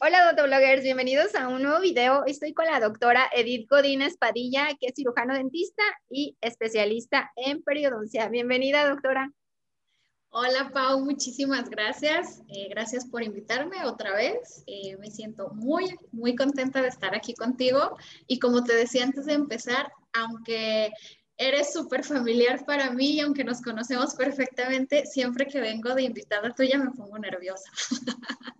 [0.00, 2.22] Hola odontólogos, bienvenidos a un nuevo video.
[2.24, 8.28] Estoy con la doctora Edith Godínez Padilla, que es cirujano dentista y especialista en periodoncia.
[8.28, 9.32] Bienvenida, doctora.
[10.28, 12.42] Hola Pau, muchísimas gracias.
[12.46, 14.62] Eh, gracias por invitarme otra vez.
[14.68, 17.96] Eh, me siento muy, muy contenta de estar aquí contigo.
[18.28, 20.92] Y como te decía antes de empezar, aunque
[21.38, 26.52] eres súper familiar para mí y aunque nos conocemos perfectamente, siempre que vengo de invitada
[26.52, 27.70] tuya me pongo nerviosa.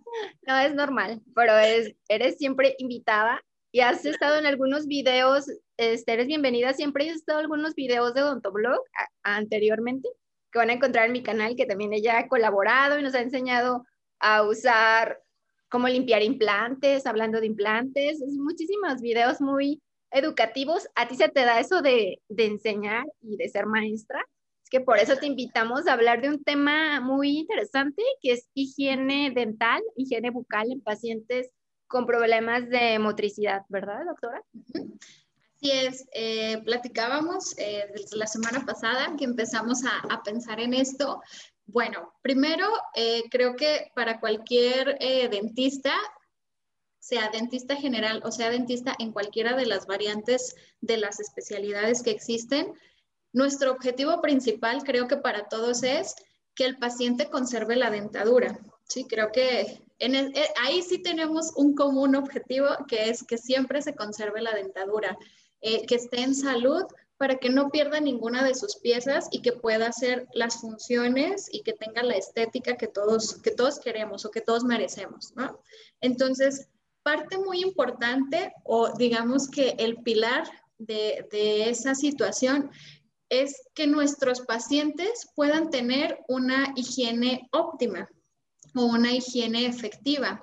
[0.47, 3.39] No, es normal, pero es, eres siempre invitada
[3.71, 5.45] y has estado en algunos videos,
[5.77, 7.07] este, eres bienvenida, siempre.
[7.09, 8.81] Has estado en algunos videos de Odontoblog
[9.21, 10.09] anteriormente
[10.51, 13.21] que van a encontrar en mi canal, que también ella ha colaborado y nos ha
[13.21, 13.85] enseñado
[14.19, 15.21] a usar
[15.69, 19.79] cómo limpiar implantes, hablando de implantes, muchísimos videos muy
[20.11, 20.87] educativos.
[20.95, 24.25] ¿A ti se te da eso de, de enseñar y de ser maestra?
[24.63, 28.49] Es que por eso te invitamos a hablar de un tema muy interesante, que es
[28.53, 31.51] higiene dental, higiene bucal en pacientes
[31.87, 34.43] con problemas de motricidad, ¿verdad, doctora?
[35.55, 41.21] Así es, eh, platicábamos eh, desde la semana pasada que empezamos a, pensar en esto.
[41.65, 44.97] Bueno, primero, eh, creo que para cualquier
[45.29, 45.93] dentista,
[46.99, 52.11] sea dentista general o sea dentista en cualquiera de las variantes de las especialidades que
[52.11, 52.73] existen,
[53.33, 56.15] nuestro objetivo principal creo que para todos es
[56.55, 58.59] que el paciente conserve la dentadura.
[58.83, 63.95] Sí, creo que en ahí sí tenemos un común objetivo que es que siempre se
[63.95, 65.17] conserve la dentadura.
[65.61, 66.83] Eh, que esté en salud
[67.17, 71.63] para que no pierda ninguna de sus piezas y que pueda hacer las funciones y
[71.63, 75.33] que tenga la estética que todos, que todos queremos o que todos merecemos.
[75.99, 76.69] Entonces,
[77.09, 80.43] parte muy importante o digamos que el pilar
[80.77, 81.25] de,
[81.67, 82.69] esa situación
[83.29, 88.07] es que nuestros pacientes puedan tener una higiene óptima
[88.75, 90.39] o una higiene efectiva.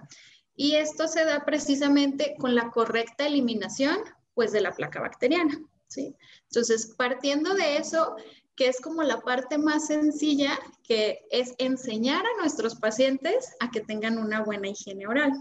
[0.56, 3.98] Y esto se da precisamente con la correcta eliminación
[4.34, 5.56] pues de la placa bacteriana,
[5.86, 6.16] ¿sí?
[6.50, 8.16] Entonces, partiendo de eso,
[8.56, 13.82] que es como la parte más sencilla, que es enseñar a nuestros pacientes a que
[13.82, 15.32] tengan una buena higiene oral.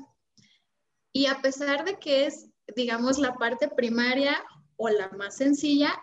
[1.16, 4.44] Y a pesar de que es, digamos, la parte primaria
[4.76, 5.94] o la más sencilla,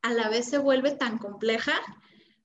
[0.00, 1.72] a la vez se vuelve tan compleja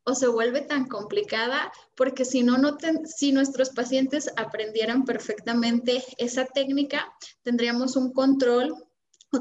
[0.04, 6.46] o se vuelve tan complicada porque si no, no si nuestros pacientes aprendieran perfectamente esa
[6.46, 8.74] técnica, tendríamos un control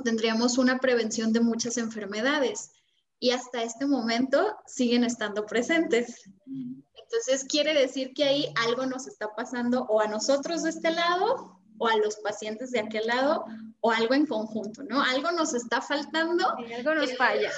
[0.00, 2.70] tendríamos una prevención de muchas enfermedades
[3.18, 6.22] y hasta este momento siguen estando presentes.
[6.46, 11.61] Entonces quiere decir que ahí algo nos está pasando o a nosotros de este lado
[11.82, 13.44] o a los pacientes de aquel lado
[13.80, 15.02] o algo en conjunto, ¿no?
[15.02, 16.46] Algo nos está faltando.
[16.76, 17.50] algo nos falla.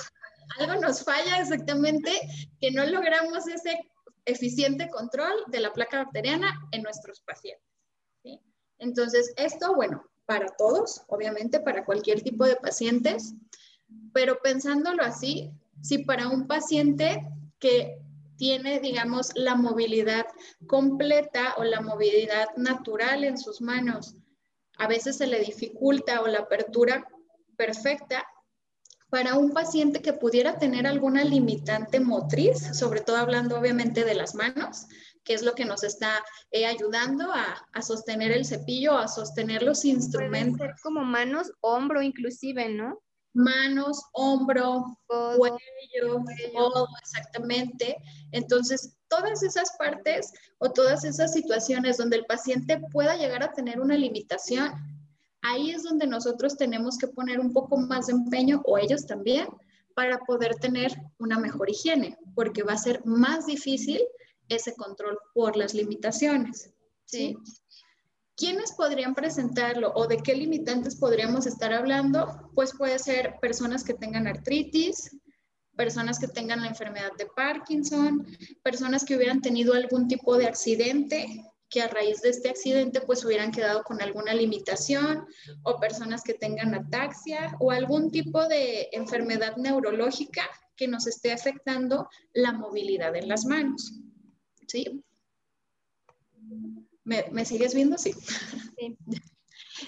[0.59, 2.11] Algo nos falla exactamente,
[2.59, 3.79] que no logramos ese
[4.25, 7.67] eficiente control de la placa bacteriana en nuestros pacientes.
[8.23, 8.41] ¿sí?
[8.79, 13.35] Entonces, esto, bueno, para todos, obviamente, para cualquier tipo de pacientes,
[14.15, 15.53] pero pensándolo así,
[15.83, 17.99] si para un paciente que
[18.37, 20.27] tiene, digamos, la movilidad
[20.67, 24.17] completa o la movilidad natural en sus manos,
[24.79, 27.07] a veces se le dificulta o la apertura
[27.57, 28.25] perfecta,
[29.15, 34.35] para un paciente que pudiera tener alguna limitante motriz, sobre todo hablando obviamente de las
[34.35, 34.89] manos,
[35.23, 36.21] que es lo que nos está
[36.51, 40.59] eh, ayudando a, sostener el cepillo, a sostener los instrumentos.
[40.59, 43.04] Pueden ser como manos, hombro inclusive, ¿no?
[43.35, 46.25] Manos, hombro, cuello,
[46.55, 47.97] todo, exactamente.
[48.33, 53.81] Entonces, todas esas partes o todas esas situaciones donde el paciente pueda llegar a tener
[53.81, 54.73] una limitación,
[55.43, 59.49] ahí es donde nosotros tenemos que poner un poco más de empeño, o ellos también,
[59.95, 64.01] para poder tener una mejor higiene, porque va a ser más difícil
[64.49, 66.71] ese control por las limitaciones.
[67.05, 67.37] ¿sí?
[68.37, 72.51] ¿Quiénes podrían presentarlo o de qué limitantes podríamos estar hablando?
[72.55, 75.17] Pues puede ser personas que tengan artritis,
[75.77, 78.27] personas que tengan la enfermedad de Parkinson,
[78.63, 83.25] personas que hubieran tenido algún tipo de accidente que a raíz de este accidente pues
[83.25, 85.27] hubieran quedado con alguna limitación
[85.65, 92.09] o personas que tengan ataxia o algún tipo de enfermedad neurológica que nos esté afectando
[92.33, 93.93] la movilidad en las manos.
[94.67, 95.05] ¿Sí?
[97.05, 97.99] ¿Me, sigues viendo?
[97.99, 98.13] Sí.
[98.13, 98.99] Sí.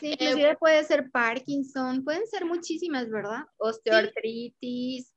[0.02, 3.44] inclusive puede ser Parkinson, pueden ser muchísimas, ¿verdad?
[3.58, 5.12] Osteoartritis,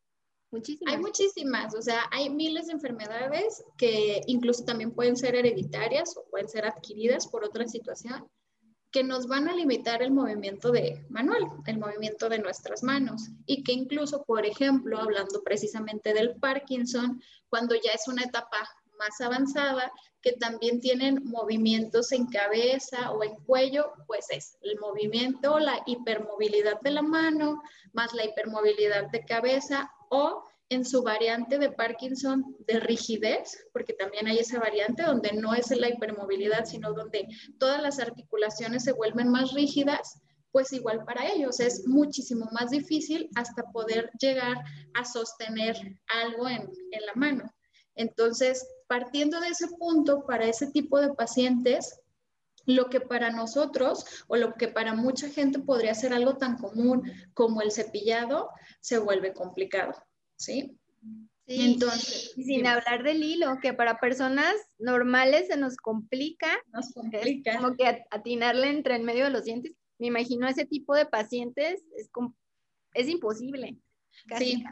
[0.51, 0.93] muchísimas.
[0.93, 6.25] Hay muchísimas, o sea, hay miles de enfermedades que incluso también pueden ser hereditarias o
[6.29, 8.27] pueden ser adquiridas por otra situación
[8.91, 13.63] que nos van a limitar el movimiento de manual, el movimiento de nuestras manos y
[13.63, 18.67] que incluso, por ejemplo, hablando precisamente del Parkinson, cuando ya es una etapa
[18.99, 19.91] más avanzada
[20.21, 26.79] que también tienen movimientos en cabeza o en cuello, pues es el movimiento, la hipermovilidad
[26.81, 27.61] de la mano,
[27.93, 34.27] más la hipermovilidad de cabeza o en su variante de Parkinson de rigidez, porque también
[34.27, 39.29] hay esa variante donde no es la hipermovilidad, sino donde todas las articulaciones se vuelven
[39.29, 44.57] más rígidas, pues igual para ellos es muchísimo más difícil hasta poder llegar
[44.93, 45.75] a sostener
[46.23, 47.51] algo en, en la mano.
[47.95, 52.01] Entonces, partiendo de ese punto, para ese tipo de pacientes,
[52.65, 57.03] lo que para nosotros o lo que para mucha gente podría ser algo tan común
[57.35, 58.49] como el cepillado,
[58.81, 59.93] se vuelve complicado.
[60.37, 60.75] ¿sí?
[61.45, 67.57] Entonces, sin hablar del hilo, que para personas normales se nos complica, nos complica.
[67.57, 69.75] como que atinarle entre en medio de los dientes.
[69.99, 72.09] Me imagino ese tipo de pacientes es,
[72.93, 73.77] es imposible.
[74.37, 74.63] Sí,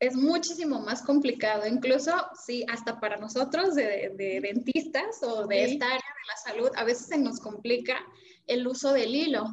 [0.00, 2.12] es, muchísimo más complicado, incluso
[2.44, 7.06] sí, hasta para nosotros de, dentistas o de esta área de la salud, a veces
[7.06, 7.98] se nos complica
[8.46, 9.44] el uso del hilo.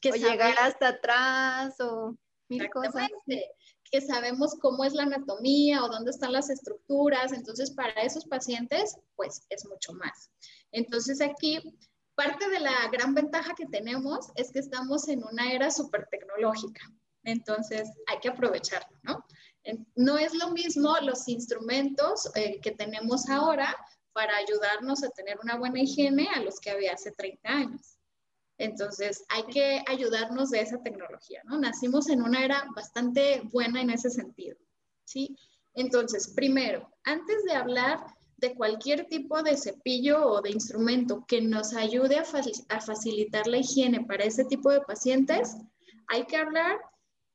[0.00, 2.16] Que o llegar hasta atrás o
[2.48, 3.08] mil cosas
[3.90, 7.32] que sabemos cómo es la anatomía o dónde están las estructuras.
[7.32, 10.30] Entonces, para esos pacientes, pues es mucho más.
[10.70, 11.60] Entonces, aquí,
[12.14, 16.80] parte de la gran ventaja que tenemos es que estamos en una era súper tecnológica.
[17.24, 19.24] Entonces, hay que aprovecharlo, ¿no?
[19.94, 23.76] No es lo mismo los instrumentos eh, que tenemos ahora
[24.12, 27.98] para ayudarnos a tener una buena higiene a los que había hace 30 años.
[28.58, 31.58] Entonces, hay que ayudarnos de esa tecnología, ¿no?
[31.58, 34.56] Nacimos en una era bastante buena en ese sentido,
[35.04, 35.36] ¿sí?
[35.74, 38.04] Entonces, primero, antes de hablar
[38.36, 42.24] de cualquier tipo de cepillo o de instrumento que nos ayude a,
[42.68, 45.56] a facilitar la higiene para ese tipo de pacientes,
[46.08, 46.78] hay que hablar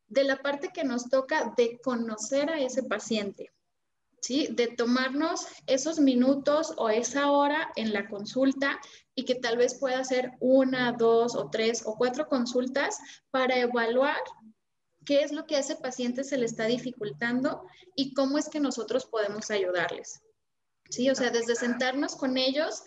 [0.08, 3.52] de la parte que nos toca de conocer a ese paciente,
[4.22, 4.48] ¿sí?
[4.52, 8.80] De tomarnos esos minutos o esa hora en la consulta
[9.16, 12.98] y que tal vez pueda ser una, dos o tres o cuatro consultas
[13.32, 14.18] para evaluar
[15.06, 17.64] qué es lo que a ese paciente se le está dificultando
[17.96, 20.22] y cómo es que nosotros podemos ayudarles.
[20.90, 22.84] Sí, o sea, desde sentarnos con ellos,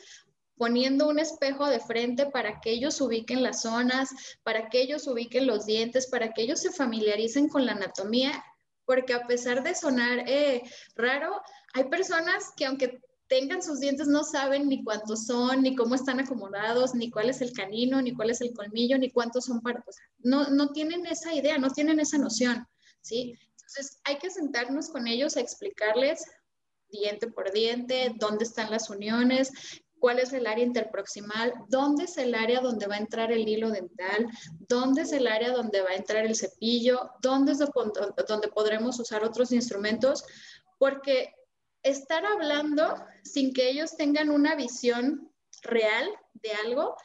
[0.58, 4.10] poniendo un espejo de frente para que ellos ubiquen las zonas,
[4.42, 8.44] para que ellos ubiquen los dientes, para que ellos se familiaricen con la anatomía,
[8.84, 10.62] porque a pesar de sonar eh,
[10.96, 11.40] raro,
[11.74, 16.18] hay personas que aunque tengan sus dientes no saben ni cuántos son, ni cómo están
[16.18, 19.84] acomodados, ni cuál es el canino, ni cuál es el colmillo, ni cuántos son para,
[20.18, 22.66] no, no tienen esa idea, no tienen esa noción,
[23.02, 23.38] ¿sí?
[23.50, 26.24] Entonces hay que sentarnos con ellos a explicarles
[26.90, 29.52] diente por diente, dónde están las uniones,
[29.98, 33.70] cuál es el área interproximal, dónde es el área donde va a entrar el hilo
[33.70, 34.26] dental,
[34.68, 39.24] dónde es el área donde va a entrar el cepillo, dónde es donde podremos usar
[39.24, 40.24] otros instrumentos,
[40.78, 41.34] porque
[41.82, 46.96] estar hablando sin que ellos tengan una visión real de algo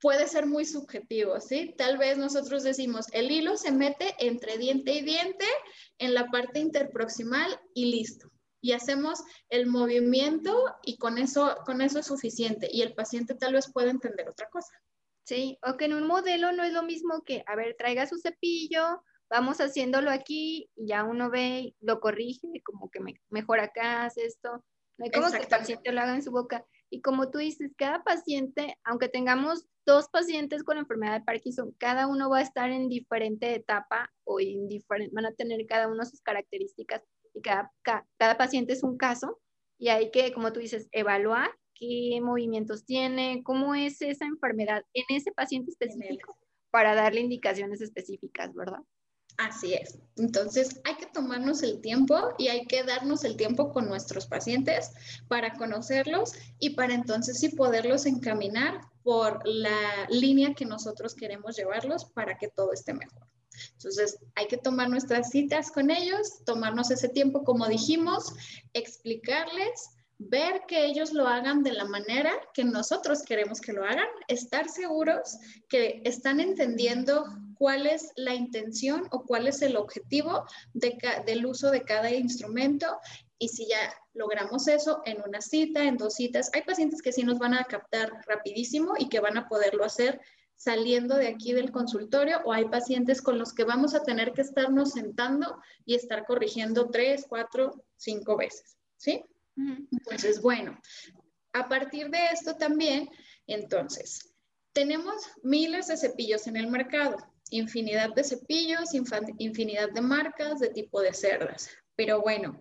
[0.00, 1.74] puede ser muy subjetivo, ¿sí?
[1.76, 5.44] Tal vez nosotros decimos, el hilo se mete entre diente y diente
[5.98, 8.30] en la parte interproximal y listo.
[8.60, 12.68] Y hacemos el movimiento y con eso, con eso es suficiente.
[12.70, 14.72] Y el paciente tal vez pueda entender otra cosa.
[15.24, 18.18] Sí, o que en un modelo no es lo mismo que, a ver, traiga su
[18.18, 24.04] cepillo, vamos haciéndolo aquí y ya uno ve, lo corrige, como que me, mejor acá,
[24.04, 24.64] hace esto.
[24.98, 26.66] No hay como que el paciente lo haga en su boca.
[26.90, 32.06] Y como tú dices, cada paciente, aunque tengamos dos pacientes con enfermedad de Parkinson, cada
[32.08, 36.04] uno va a estar en diferente etapa o en diferente, van a tener cada uno
[36.04, 37.02] sus características
[37.34, 39.40] y cada, cada, paciente es un caso
[39.78, 45.04] y hay que, como tú dices, evaluar qué movimientos tiene, cómo es esa enfermedad en
[45.16, 46.36] ese paciente específico
[46.70, 48.80] para darle indicaciones específicas, ¿verdad?
[49.38, 49.98] Así es.
[50.16, 54.92] Entonces hay que tomarnos el tiempo y hay que darnos el tiempo con nuestros pacientes
[55.28, 62.04] para conocerlos y para entonces sí poderlos encaminar por la línea que nosotros queremos llevarlos
[62.04, 63.26] para que todo esté mejor.
[63.72, 68.32] Entonces hay que tomar nuestras citas con ellos, tomarnos ese tiempo como dijimos,
[68.72, 74.06] explicarles ver que ellos lo hagan de la manera que nosotros queremos que lo hagan,
[74.28, 77.24] estar seguros que están entendiendo
[77.54, 82.98] cuál es la intención o cuál es el objetivo del uso de cada instrumento.
[83.38, 87.22] Y si ya logramos eso en una cita, en dos citas, hay pacientes que sí
[87.22, 90.20] nos van a captar rapidísimo y que van a poderlo hacer
[90.60, 94.42] saliendo de aquí del consultorio o hay pacientes con los que vamos a tener que
[94.42, 99.24] estarnos sentando y estar corrigiendo tres, cuatro, cinco veces, ¿sí?
[99.56, 100.78] Entonces, bueno,
[101.54, 103.08] a partir de esto también,
[103.46, 104.34] entonces,
[104.74, 107.16] tenemos miles de cepillos en el mercado,
[107.50, 108.90] infinidad de cepillos,
[109.38, 111.70] infinidad de marcas, de tipo de cerdas.
[111.96, 112.60] Pero bueno,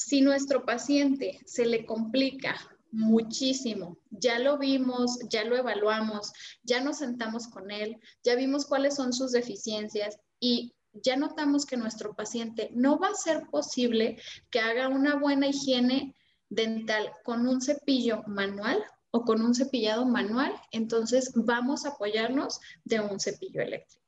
[0.00, 2.54] Si nuestro paciente se le complica
[2.90, 8.96] muchísimo, ya lo vimos, ya lo evaluamos, ya nos sentamos con él, ya vimos cuáles
[8.96, 14.60] son sus deficiencias y ya notamos que nuestro paciente no va a ser posible que
[14.60, 16.14] haga una buena higiene
[16.48, 23.00] dental con un cepillo manual o con un cepillado manual, entonces vamos a apoyarnos de
[23.00, 24.04] un cepillo eléctrico.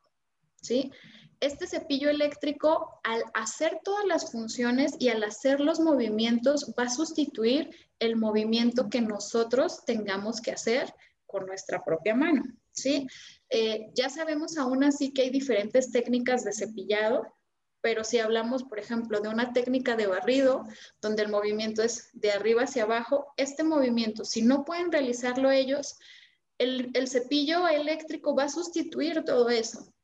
[0.60, 0.92] ¿Sí?
[1.40, 6.90] Este cepillo eléctrico, al hacer todas las funciones y al hacer los movimientos, va a
[6.90, 10.94] sustituir el movimiento que nosotros tengamos que hacer
[11.26, 12.42] con nuestra propia mano.
[12.72, 13.06] ¿sí?
[13.48, 17.26] Eh, ya sabemos aún así que hay diferentes técnicas de cepillado,
[17.80, 20.64] pero si hablamos, por ejemplo, de una técnica de barrido,
[21.00, 25.98] donde el movimiento es de arriba hacia abajo, este movimiento, si no pueden realizarlo ellos,
[26.58, 29.94] el, el cepillo eléctrico va a sustituir todo eso.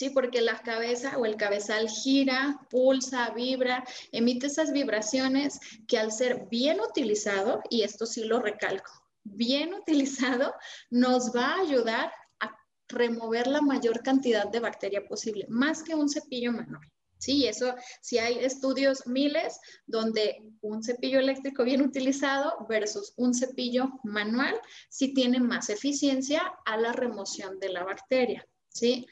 [0.00, 6.10] Sí, porque la cabeza o el cabezal gira, pulsa, vibra, emite esas vibraciones que al
[6.10, 8.90] ser bien utilizado, y esto sí lo recalco,
[9.24, 10.54] bien utilizado,
[10.88, 12.50] nos va a ayudar a
[12.88, 16.88] remover la mayor cantidad de bacteria posible, más que un cepillo manual.
[17.18, 23.90] Sí, eso sí hay estudios miles donde un cepillo eléctrico bien utilizado versus un cepillo
[24.02, 29.06] manual sí tiene más eficiencia a la remoción de la bacteria, ¿sí?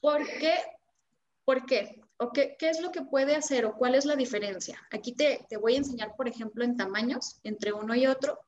[0.00, 0.54] ¿Por qué?
[1.44, 2.00] ¿Por qué?
[2.18, 4.80] ¿O qué, qué, es lo que puede hacer o cuál es la diferencia?
[4.90, 8.38] Aquí te, te voy a enseñar, por ejemplo, en tamaños entre uno y otro.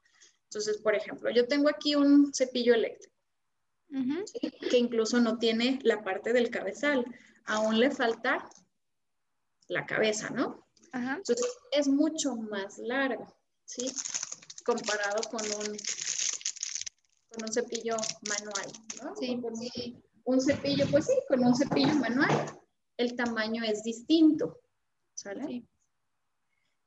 [0.44, 3.14] Entonces, por ejemplo, yo tengo aquí un cepillo eléctrico,
[4.70, 7.04] que incluso no tiene la parte del cabezal.
[7.44, 8.48] Aún le falta
[9.68, 10.66] la cabeza, ¿no?
[10.92, 13.92] Entonces es mucho más largo, ¿sí?
[14.64, 15.76] Comparado con un,
[17.28, 17.96] con un cepillo
[18.28, 19.14] manual, ¿no?
[19.16, 19.56] Sí, un
[20.40, 22.30] cepillo, pues sí, con un cepillo manual
[22.96, 24.58] el tamaño es distinto,
[25.14, 25.64] ¿sale?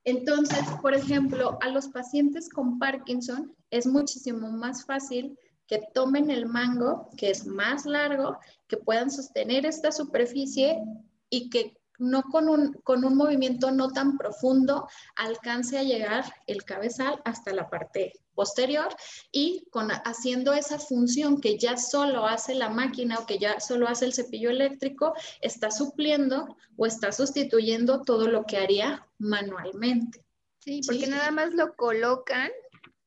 [0.03, 6.47] Entonces, por ejemplo, a los pacientes con Parkinson es muchísimo más fácil que tomen el
[6.47, 10.81] mango, que es más largo, que puedan sostener esta superficie
[11.29, 16.63] y que no con un, con un movimiento no tan profundo alcance a llegar el
[16.63, 18.87] cabezal hasta la parte posterior
[19.31, 23.87] y con, haciendo esa función que ya solo hace la máquina o que ya solo
[23.87, 30.23] hace el cepillo eléctrico, está supliendo o está sustituyendo todo lo que haría manualmente.
[30.59, 32.49] Sí, porque nada más lo colocan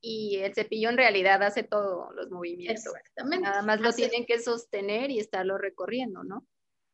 [0.02, 2.84] y el cepillo en realidad hace todos los movimientos.
[2.84, 3.48] Exactamente.
[3.48, 6.46] Nada más lo tienen que sostener y estarlo recorriendo, ¿no?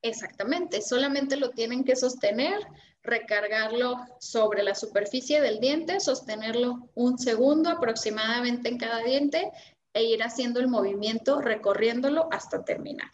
[0.02, 2.60] Exactamente, solamente lo tienen que sostener,
[3.02, 9.50] recargarlo sobre la superficie del diente, sostenerlo un segundo aproximadamente en cada diente
[9.92, 13.10] e ir haciendo el movimiento, recorriéndolo hasta terminar.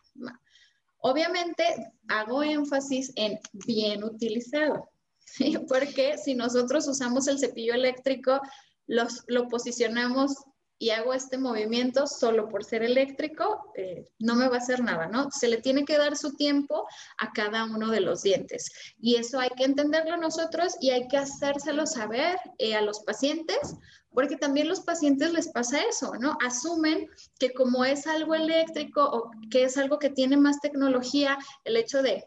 [0.99, 1.65] Obviamente
[2.09, 4.91] hago énfasis en bien utilizado,
[5.69, 8.41] porque si nosotros usamos el cepillo eléctrico,
[8.87, 10.35] lo posicionamos
[10.79, 15.07] y hago este movimiento solo por ser eléctrico, eh, no me va a hacer nada,
[15.07, 15.31] ¿no?
[15.31, 16.87] Se le tiene que dar su tiempo
[17.19, 18.71] a cada uno de los dientes.
[18.99, 23.77] Y eso hay que entenderlo nosotros y hay que hacérselo saber eh, a los pacientes,
[24.11, 26.37] porque también los pacientes les pasa eso, ¿no?
[26.45, 31.77] Asumen que como es algo eléctrico o que es algo que tiene más tecnología, el
[31.77, 32.27] hecho de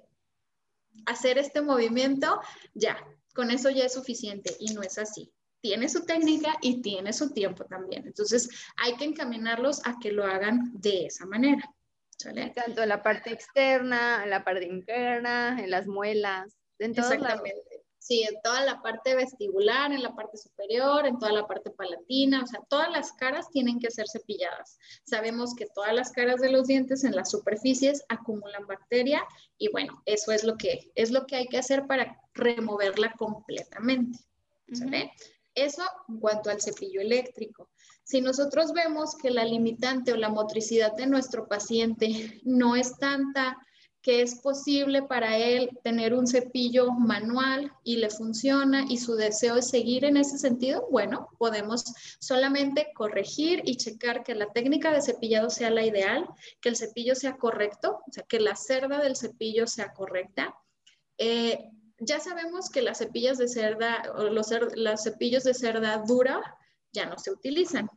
[1.05, 2.39] hacer este movimiento,
[2.73, 2.97] ya,
[3.35, 7.33] con eso ya es suficiente y no es así tiene su técnica y tiene su
[7.33, 8.05] tiempo también.
[8.05, 11.63] Entonces, hay que encaminarlos a que lo hagan de esa manera.
[12.55, 17.83] Tanto en la parte externa, en la parte interna, en las muelas, en Exactamente.
[17.99, 22.41] Sí, en toda la parte vestibular, en la parte superior, en toda la parte palatina,
[22.41, 24.79] o sea, todas las caras tienen que ser cepilladas.
[25.03, 29.25] Sabemos que todas las caras de los dientes en las superficies acumulan bacteria
[29.57, 34.19] y bueno, eso es lo que, es lo que hay que hacer para removerla completamente.
[34.73, 35.11] ¿sale?
[35.57, 37.69] Eso en cuanto al cepillo eléctrico.
[38.03, 43.57] Si nosotros vemos que la limitante o la motricidad de nuestro paciente no es tanta
[44.03, 49.55] que es posible para él tener un cepillo manual y le funciona y su deseo
[49.55, 51.83] es seguir en ese sentido, bueno, podemos
[52.21, 56.25] solamente corregir y checar que la técnica de cepillado sea la ideal,
[56.61, 60.55] que el cepillo sea correcto, o sea, que la cerda del cepillo sea correcta.
[61.17, 64.47] Eh, ya sabemos que las cepillas de cerda o los,
[65.01, 66.41] cepillos de cerda dura
[66.91, 67.89] ya no se utilizan.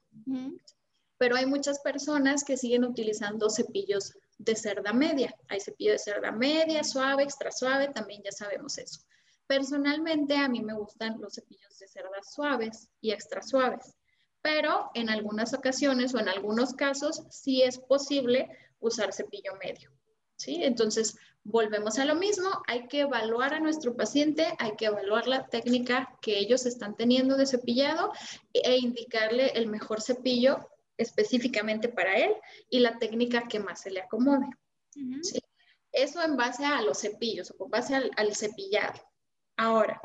[1.19, 5.35] Pero hay muchas personas que siguen utilizando cepillos de cerda media.
[5.49, 9.01] Hay cepillo de cerda media, suave, extra suave, también ya sabemos eso.
[9.47, 13.95] Personalmente a mí me gustan los cepillos de cerda suaves y extra suaves,
[14.41, 19.91] pero en algunas ocasiones o en algunos casos sí es posible usar cepillo medio.
[20.37, 20.63] ¿sí?
[20.63, 21.17] Entonces,
[21.51, 26.17] volvemos a lo mismo, hay que evaluar a nuestro paciente, hay que evaluar la técnica
[26.23, 28.13] que ellos están teniendo de cepillado
[28.53, 32.35] e indicarle el mejor cepillo específicamente para él
[32.69, 34.47] y la técnica que más se le acomode.
[35.93, 39.01] Eso en base a los cepillos o con base al, al cepillado.
[39.57, 40.01] Ahora,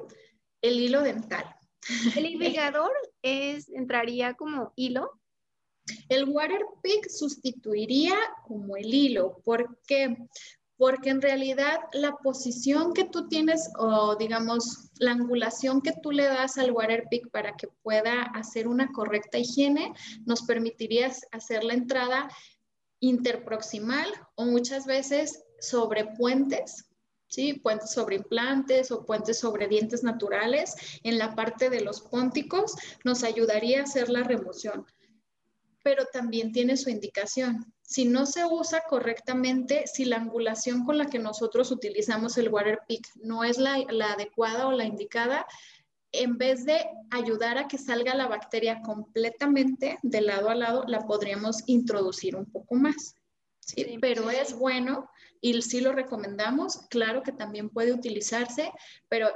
[0.62, 1.46] el hilo dental.
[2.16, 2.26] ¿El
[2.66, 5.22] irrigador es, entraría como hilo?
[6.10, 8.16] El water pick sustituiría
[8.48, 9.42] como el hilo.
[9.44, 10.18] ¿Por qué?
[10.78, 16.26] Porque en realidad la posición que tú tienes o digamos la angulación que tú le
[16.26, 19.94] das al water pick para que pueda hacer una correcta higiene
[20.26, 22.30] nos permitiría hacer la entrada
[23.00, 26.86] interproximal o muchas veces sobre puentes
[27.28, 27.54] ¿sí?
[27.54, 33.24] Puentes sobre implantes o puentes sobre dientes naturales en la parte de los pónticos nos
[33.24, 34.86] ayudaría a hacer la remoción.
[35.84, 37.75] Pero también tiene su indicación.
[37.86, 42.80] Si no se usa correctamente, si la angulación con la que nosotros utilizamos el water
[42.88, 45.46] pick no es la, la adecuada o la indicada,
[46.12, 51.06] en vez de ayudar a que salga la bacteria completamente de lado a lado, la
[51.06, 53.16] podríamos introducir un poco más.
[53.60, 53.98] ¿sí?
[54.02, 55.10] Pero es bueno
[55.42, 56.88] y sí lo recomendamos.
[56.90, 58.72] Claro que también puede utilizarse,
[59.10, 59.30] pero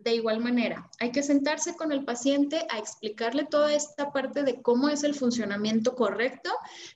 [0.00, 4.62] de igual manera, hay que sentarse con el paciente a explicarle toda esta parte de
[4.62, 6.50] cómo es el funcionamiento correcto,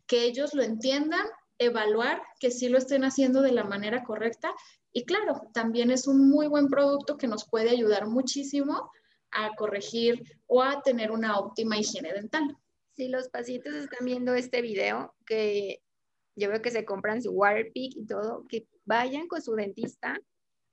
[0.06, 1.26] que ellos lo entiendan,
[1.58, 4.54] evaluar que sí lo estén haciendo de la manera correcta.
[4.92, 8.90] Y claro, también es un muy buen producto que nos puede ayudar muchísimo
[9.30, 12.56] a corregir o a tener una óptima higiene dental.
[12.96, 15.82] Si los pacientes están viendo este video, que
[16.36, 20.18] yo veo que se compran su Waterpik y todo, que vayan con su dentista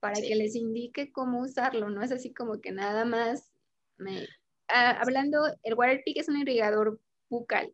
[0.01, 3.51] para que les indique cómo usarlo, no es así como que nada más
[3.98, 4.27] me...
[4.67, 7.74] Ah, hablando, el Waterpik es un irrigador bucal,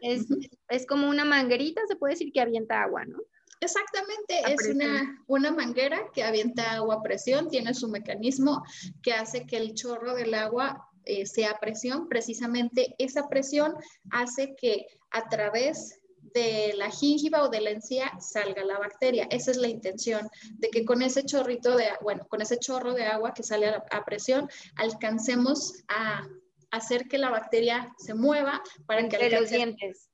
[0.00, 0.26] es,
[0.68, 3.18] es como una manguerita, se puede decir que avienta agua, ¿no?
[3.60, 8.62] Exactamente, es una, una, manguera que avienta agua a presión, tiene su mecanismo
[9.02, 12.08] que hace que el chorro del agua eh, sea presión.
[12.08, 13.74] Precisamente esa presión
[14.10, 15.97] hace que a través
[16.34, 19.26] de la gingiva o de la encía salga la bacteria.
[19.30, 23.04] Esa es la intención, de que con ese chorrito de, bueno, con ese chorro de
[23.04, 26.26] agua que sale a, presión, alcancemos a
[26.70, 30.08] hacer que la bacteria se mueva para que los dientes.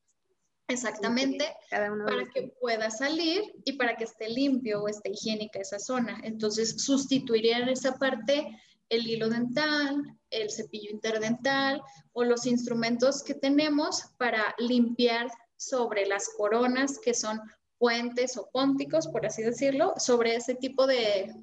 [0.66, 6.18] Exactamente, para que pueda salir y para que esté limpio o esté higiénica esa zona.
[6.24, 8.48] Entonces, sustituiría en esa parte
[8.88, 16.28] el hilo dental, el cepillo interdental o los instrumentos que tenemos para limpiar sobre las
[16.30, 17.40] coronas, que son
[17.78, 21.34] puentes o pónticos, por así decirlo, sobre ese tipo de,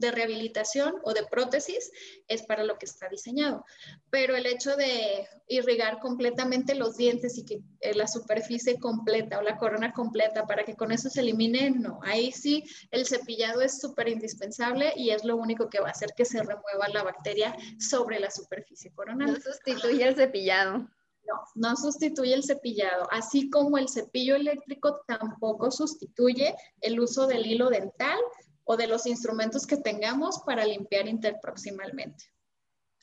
[0.00, 1.90] rehabilitación o de prótesis
[2.28, 3.64] es para lo que está diseñado.
[4.10, 9.42] Pero el hecho de irrigar completamente los dientes y que eh, la superficie completa o
[9.42, 11.98] la corona completa para que con eso se elimine, no.
[12.04, 16.10] Ahí sí el cepillado es súper indispensable y es lo único que va a hacer
[16.16, 19.32] que se remueva la bacteria sobre la superficie coronal.
[19.32, 20.88] No sustituye el cepillado.
[21.28, 27.46] No, no sustituye el cepillado, así como el cepillo eléctrico tampoco sustituye el uso del
[27.46, 28.18] hilo dental
[28.64, 32.24] o de los instrumentos que tengamos para limpiar interproximalmente.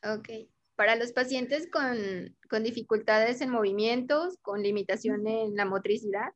[0.04, 0.50] Ok.
[0.76, 6.34] Para los pacientes con, con dificultades en movimientos, con limitación en la motricidad,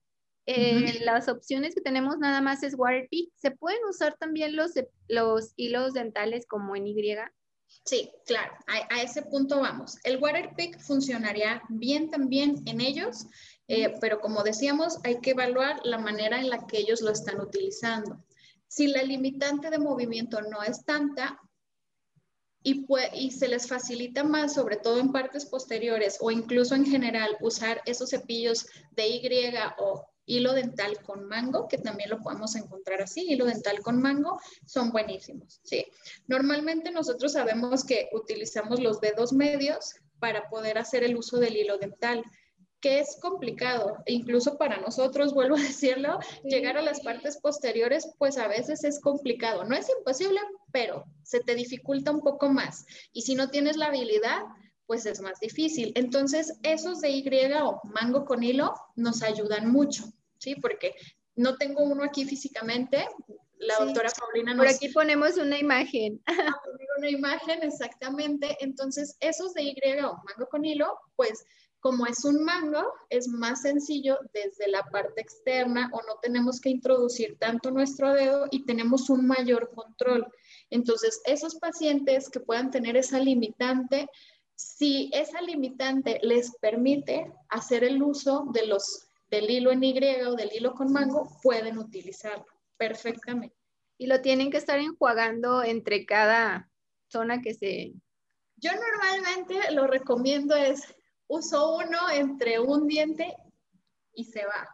[0.52, 3.32] eh, las opciones que tenemos nada más es Waterpik.
[3.36, 4.71] ¿Se pueden usar también los,
[5.08, 7.15] los hilos dentales como en Y?
[7.86, 9.97] Sí, claro, a, ese punto vamos.
[10.03, 13.25] El water pick funcionaría bien también en ellos,
[13.67, 17.39] eh, pero como decíamos, hay que evaluar la manera en la que ellos lo están
[17.39, 18.23] utilizando.
[18.67, 21.39] Si la limitante de movimiento no es tanta
[22.62, 27.38] y, y se les facilita más, sobre todo en partes posteriores o incluso en general,
[27.41, 29.21] usar esos cepillos de Y
[29.77, 34.39] o hilo dental con mango, que también lo podemos encontrar así, hilo dental con mango,
[34.65, 35.85] son buenísimos, ¿sí?
[36.27, 41.77] Normalmente nosotros sabemos que utilizamos los dedos medios para poder hacer el uso del hilo
[41.77, 42.23] dental,
[42.79, 48.37] que es complicado, incluso para nosotros, vuelvo a decirlo, llegar a las partes posteriores, pues
[48.37, 49.63] a veces es complicado.
[49.65, 50.39] No es imposible,
[50.71, 52.85] pero se te dificulta un poco más.
[53.11, 54.43] Y si no tienes la habilidad,
[54.85, 55.91] pues es más difícil.
[55.95, 57.23] Entonces, esos de Y
[57.61, 60.05] o mango con hilo nos ayudan mucho.
[60.39, 60.56] ¿Sí?
[60.56, 60.95] Porque
[61.36, 63.08] no tengo uno aquí físicamente.
[63.58, 64.65] La doctora Paulina nos...
[64.65, 66.21] Por aquí ponemos una imagen.
[66.97, 68.58] una imagen, exactamente.
[68.60, 71.45] Entonces, esos de Y o mango con hilo, pues
[71.80, 76.69] como es un mango, es más sencillo desde la parte externa o no tenemos que
[76.69, 80.28] introducir tanto nuestro dedo y tenemos un mayor control.
[80.69, 84.08] Entonces, esos pacientes que puedan tener esa limitante,
[84.56, 89.93] si esa limitante les permite hacer el uso de los del hilo en Y
[90.25, 92.45] o del hilo con mango, pueden utilizarlo.
[92.77, 93.55] perfectamente.
[93.97, 96.69] Y lo tienen que estar enjuagando entre cada
[97.09, 97.93] zona que se...
[98.55, 100.95] Yo normalmente lo recomiendo es,
[101.27, 103.35] uso uno entre un diente
[104.13, 104.67] y se va.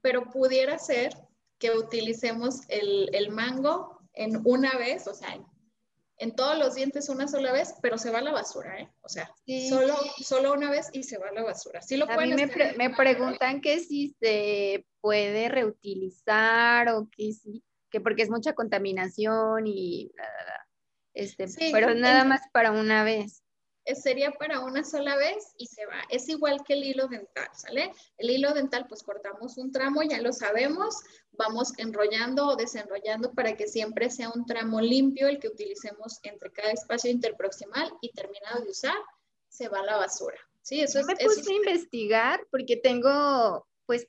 [0.00, 1.12] Pero pudiera ser
[1.58, 5.44] que utilicemos el, el mango en una vez, o sea, en,
[6.32, 8.88] todos los dientes una sola vez, pero se va a la basura, ¿eh?
[9.02, 9.30] O sea,
[9.68, 11.82] solo, solo una vez y se va a la basura.
[11.82, 17.62] Sí lo a mí me, me preguntan que si se puede reutilizar o que sí,
[17.90, 20.10] que porque es mucha contaminación y
[21.14, 23.43] este, pero nada más para una vez
[23.94, 26.02] sería para una sola vez y se va.
[26.08, 27.92] Es igual que el hilo dental, ¿sale?
[28.16, 30.96] El hilo dental, pues cortamos un tramo, ya lo sabemos,
[31.32, 36.50] vamos enrollando o desenrollando para que siempre sea un tramo limpio el que utilicemos entre
[36.52, 38.96] cada espacio interproximal y terminado de usar,
[39.48, 40.38] se va a la basura.
[40.62, 41.06] Sí, eso es.
[41.06, 44.08] Me puse a investigar porque tengo, pues,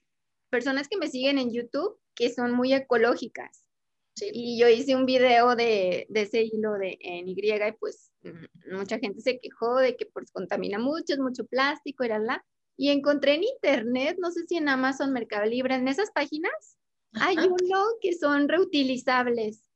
[0.49, 3.65] personas que me siguen en YouTube que son muy ecológicas.
[4.21, 8.11] Y yo hice un video de, de, ese hilo de, en Y y pues
[8.71, 12.43] mucha gente se quejó de que pues contamina mucho, es mucho plástico, era la.
[12.77, 16.77] Y encontré en internet, no sé si en Amazon, Mercado Libre, en esas páginas,
[17.13, 19.69] hay uno que son reutilizables,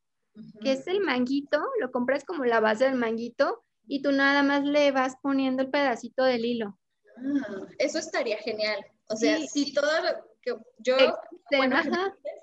[0.61, 4.63] que es el manguito, lo compras como la base del manguito y tú nada más
[4.63, 6.77] le vas poniendo el pedacito del hilo.
[7.17, 8.79] Ah, eso estaría genial.
[9.07, 9.89] O sea, si todo
[10.41, 10.95] que yo...
[11.51, 11.77] Bueno,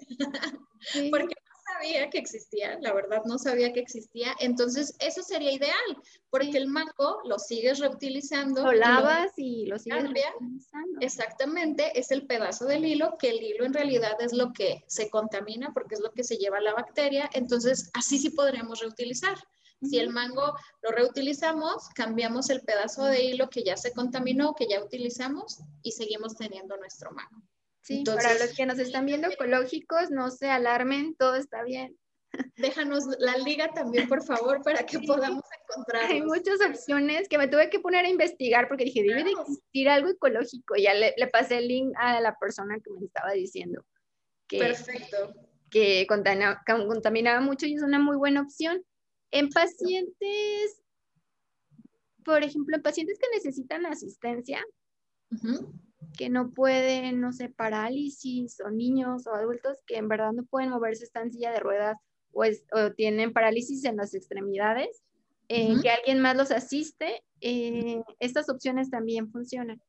[1.11, 1.35] porque
[1.77, 6.69] sabía que existía, la verdad no sabía que existía, entonces eso sería ideal, porque el
[6.69, 8.63] mango lo sigues reutilizando.
[8.63, 11.01] Lo lavas y lo sigues reutilizando.
[11.01, 15.11] Exactamente, es el pedazo del hilo, que el hilo en realidad es lo que se
[15.11, 19.37] contamina porque es lo que se lleva la bacteria, entonces así sí podríamos reutilizar.
[19.83, 24.67] Si el mango lo reutilizamos, cambiamos el pedazo de hilo que ya se contaminó, que
[24.67, 27.43] ya utilizamos y seguimos teniendo nuestro mango.
[27.87, 31.97] Sí, para los que nos están viendo ecológicos, no se alarmen, todo está bien.
[32.57, 36.11] Déjanos la liga también, por favor, para que podamos encontrar.
[36.11, 39.89] Hay muchas opciones que me tuve que poner a investigar porque dije, debe de existir
[39.89, 40.75] algo ecológico.
[40.75, 43.87] Ya le, pasé el link a la persona que me estaba diciendo.
[44.49, 45.33] Que, Perfecto.
[45.71, 48.83] Que contaminaba, mucho y es una muy buena opción.
[49.31, 50.83] En pacientes,
[52.25, 54.61] por ejemplo, en pacientes que necesitan asistencia,
[56.17, 60.71] que no pueden, no sé, parálisis o niños o adultos que en verdad no pueden
[60.71, 61.99] moverse, están en silla de ruedas
[62.33, 65.03] o, tienen parálisis en las extremidades,
[65.49, 69.81] eh, que alguien más los asiste, eh, estas opciones también funcionan.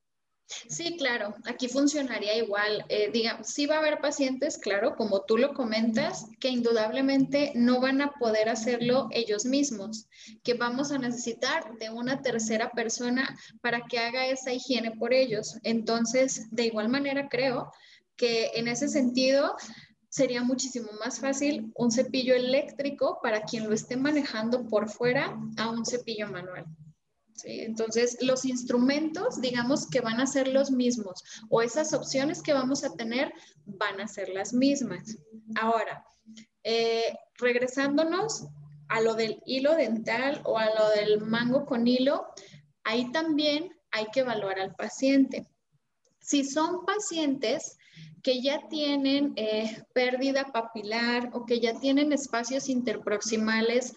[0.48, 2.86] Sí, claro, aquí funcionaría igual.
[2.88, 7.82] Eh, digamos, sí va a haber pacientes, claro, como tú lo comentas, que indudablemente no
[7.82, 10.08] van a poder hacerlo ellos mismos,
[10.44, 15.58] que vamos a necesitar de una tercera persona para que haga esa higiene por ellos.
[15.64, 17.72] Entonces, de igual manera, creo
[18.16, 19.56] que en ese sentido
[20.10, 25.70] sería muchísimo más fácil un cepillo eléctrico para quien lo esté manejando por fuera a
[25.70, 26.66] un cepillo manual.
[27.46, 32.84] Entonces, los instrumentos, digamos que van a ser los mismos o esas opciones que vamos
[32.84, 33.34] a tener
[33.66, 35.18] van a ser las mismas.
[35.60, 36.06] Ahora,
[36.64, 38.48] eh, regresándonos
[38.90, 42.28] a lo del hilo dental o a lo del mango con hilo,
[42.84, 45.46] ahí también hay que evaluar al paciente.
[46.20, 47.78] Si son pacientes
[48.24, 53.94] que ya tienen eh, pérdida papilar o que ya tienen espacios interproximales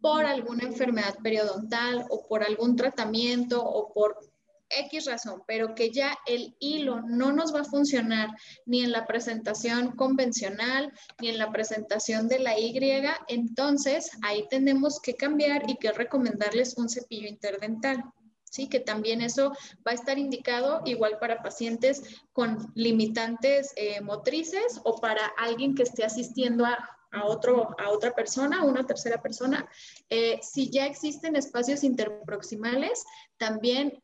[0.00, 4.16] por alguna enfermedad periodontal o por algún tratamiento o por
[4.70, 8.28] X razón, pero que ya el hilo no nos va a funcionar
[8.66, 12.78] ni en la presentación convencional ni en la presentación de la Y,
[13.28, 18.04] entonces ahí tenemos que cambiar y que recomendarles un cepillo interdental.
[18.50, 19.52] Sí, que también eso
[19.86, 25.82] va a estar indicado igual para pacientes con limitantes eh, motrices o para alguien que
[25.82, 29.68] esté asistiendo a a, otro, a otra persona, una tercera persona.
[30.10, 33.04] Eh, si ya existen espacios interproximales,
[33.36, 34.02] también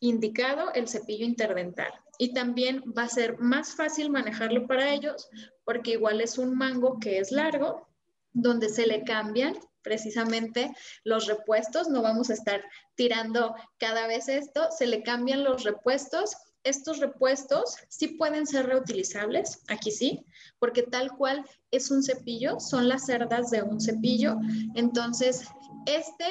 [0.00, 1.92] indicado el cepillo interdental.
[2.18, 5.28] Y también va a ser más fácil manejarlo para ellos
[5.64, 7.88] porque igual es un mango que es largo,
[8.32, 10.70] donde se le cambian precisamente
[11.04, 12.62] los repuestos, no vamos a estar
[12.94, 19.60] tirando cada vez esto, se le cambian los repuestos estos repuestos sí pueden ser reutilizables,
[19.68, 20.24] aquí sí,
[20.58, 24.36] porque tal cual es un cepillo, son las cerdas de un cepillo.
[24.74, 25.44] Entonces,
[25.86, 26.26] este,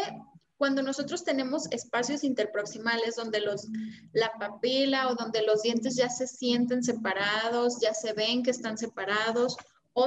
[0.58, 3.68] cuando nosotros tenemos espacios interproximales donde los,
[4.14, 8.78] la papila o donde los dientes ya se sienten separados, ya se ven que están
[8.78, 9.56] separados,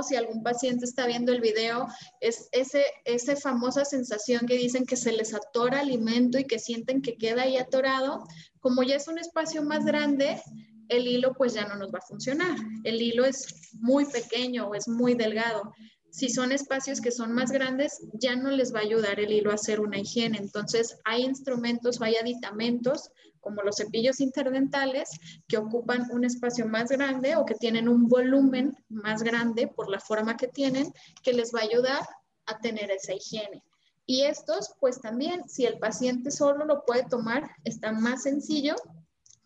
[0.03, 1.87] si algún paciente está viendo el video,
[2.21, 7.03] es ese, esa famosa sensación que dicen que se les atora alimento y que sienten
[7.03, 8.25] que queda ahí atorado,
[8.61, 10.41] como ya es un espacio más grande,
[10.89, 12.57] el hilo pues ya no nos va a funcionar.
[12.85, 15.73] El hilo es muy pequeño o es muy delgado.
[16.11, 19.51] Si son espacios que son más grandes, ya no les va a ayudar el hilo
[19.51, 20.39] a hacer una higiene.
[20.39, 23.11] Entonces, hay instrumentos o hay aditamentos
[23.43, 25.11] como los cepillos interdentales
[25.47, 30.01] que ocupan un espacio más grande o que tienen un volumen más grande por la
[30.01, 30.91] forma que tienen,
[31.23, 32.09] que les va a ayudar
[32.47, 33.63] a tener esa higiene.
[34.07, 38.75] Y estos, pues también, si el paciente solo lo puede tomar, está más sencillo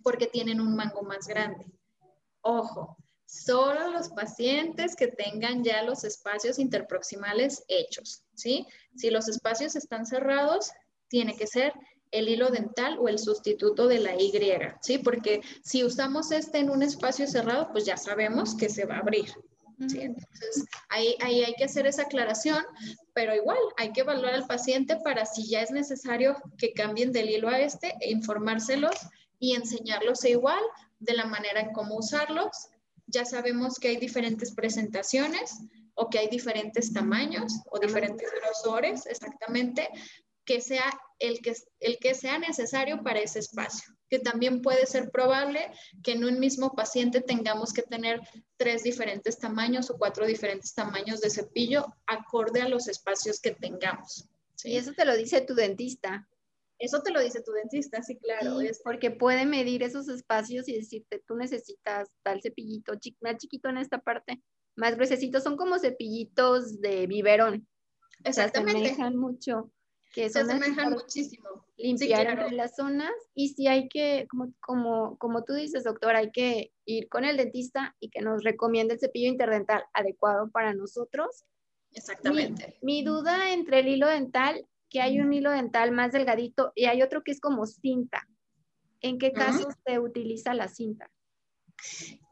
[0.02, 1.66] porque tienen un mango más grande.
[2.42, 8.66] Ojo, solo los pacientes que tengan ya los espacios interproximales hechos, ¿sí?
[8.94, 10.70] Si los espacios están cerrados,
[11.08, 11.72] tiene que ser
[12.10, 14.32] el hilo dental o el sustituto de la Y,
[14.80, 14.98] ¿sí?
[14.98, 19.00] Porque si usamos este en un espacio cerrado, pues ya sabemos que se va a
[19.00, 19.26] abrir.
[19.88, 20.00] ¿sí?
[20.00, 22.64] Entonces, ahí, ahí hay que hacer esa aclaración,
[23.12, 27.30] pero igual hay que evaluar al paciente para si ya es necesario que cambien del
[27.30, 28.94] hilo a este, e informárselos
[29.38, 30.62] y enseñarlos igual
[30.98, 32.68] de la manera en cómo usarlos.
[33.06, 35.58] Ya sabemos que hay diferentes presentaciones
[35.94, 39.88] o que hay diferentes tamaños o diferentes grosores, exactamente,
[40.44, 40.84] que sea
[41.18, 45.70] el que, el que sea necesario para ese espacio, que también puede ser probable
[46.02, 48.20] que en un mismo paciente tengamos que tener
[48.56, 54.28] tres diferentes tamaños o cuatro diferentes tamaños de cepillo acorde a los espacios que tengamos.
[54.64, 56.28] Y eso te lo dice tu dentista.
[56.78, 58.60] Eso te lo dice tu dentista, sí, claro.
[58.60, 58.82] es...
[58.84, 63.98] Porque puede medir esos espacios y decirte, tú necesitas tal cepillito más chiquito en esta
[63.98, 64.42] parte,
[64.76, 65.40] más gruesecito.
[65.40, 67.66] Son como cepillitos de biberón.
[68.24, 68.94] Exactamente.
[68.94, 69.70] Se mucho
[70.16, 71.46] que se asemejan muchísimo.
[71.76, 76.72] Limpiar las zonas y si hay que, como, como, como tú dices, doctor, hay que
[76.86, 81.44] ir con el dentista y que nos recomiende el cepillo interdental adecuado para nosotros.
[81.92, 82.78] Exactamente.
[82.80, 87.02] Mi, duda entre el hilo dental, que hay un hilo dental más delgadito y hay
[87.02, 88.26] otro que es como cinta.
[89.02, 91.10] ¿En qué casos se utiliza la cinta?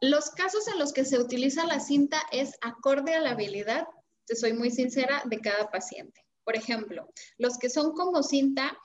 [0.01, 3.85] Los casos en los que se utiliza la cinta es acorde a la habilidad,
[4.25, 6.24] te soy muy sincera, de cada paciente.
[6.45, 8.77] Por ejemplo, los que son como cinta,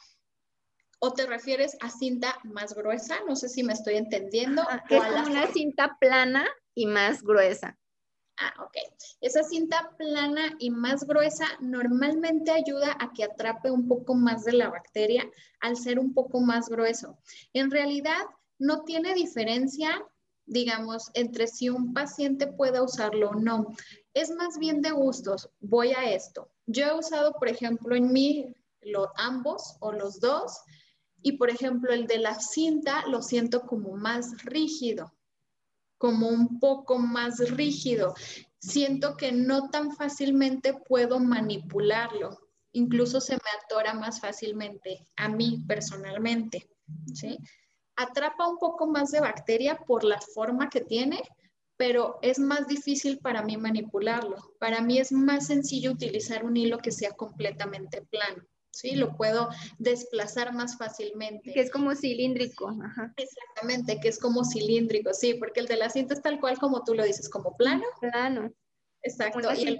[1.02, 3.20] ¿O te refieres a cinta más gruesa?
[3.26, 4.62] No sé si me estoy entendiendo.
[4.86, 7.78] que es como una cinta plana y más gruesa.
[8.36, 8.76] Ah, ok.
[9.22, 14.52] Esa cinta plana y más gruesa normalmente ayuda a que atrape un poco más de
[14.52, 15.26] la bacteria
[15.60, 17.18] al ser un poco más grueso.
[17.54, 18.22] En realidad,
[18.58, 20.02] no tiene diferencia,
[20.50, 23.68] digamos, entre si un paciente puede usarlo o no.
[24.14, 25.48] Es más bien de gustos.
[25.60, 26.50] Voy a esto.
[26.66, 30.60] Yo he usado, por ejemplo, en mí los ambos o los dos
[31.22, 35.14] y, por ejemplo, el de la cinta lo siento como más rígido,
[35.98, 38.14] como un poco más rígido.
[38.58, 42.38] Siento que no tan fácilmente puedo manipularlo.
[42.72, 46.68] Incluso se me atora más fácilmente a mí personalmente.
[47.14, 47.38] ¿sí?
[48.02, 51.22] Atrapa un poco más de bacteria por la forma que tiene,
[51.76, 54.36] pero es más difícil para mí manipularlo.
[54.58, 58.42] Para mí es más sencillo utilizar un hilo que sea completamente plano.
[58.70, 58.96] ¿sí?
[58.96, 61.52] Lo puedo desplazar más fácilmente.
[61.52, 62.70] Que es como cilíndrico.
[62.82, 63.12] Ajá.
[63.16, 66.84] Exactamente, que es como cilíndrico, sí, porque el de la cinta es tal cual como
[66.84, 67.84] tú lo dices, como plano.
[68.00, 68.52] Plano.
[69.02, 69.78] Exacto, y el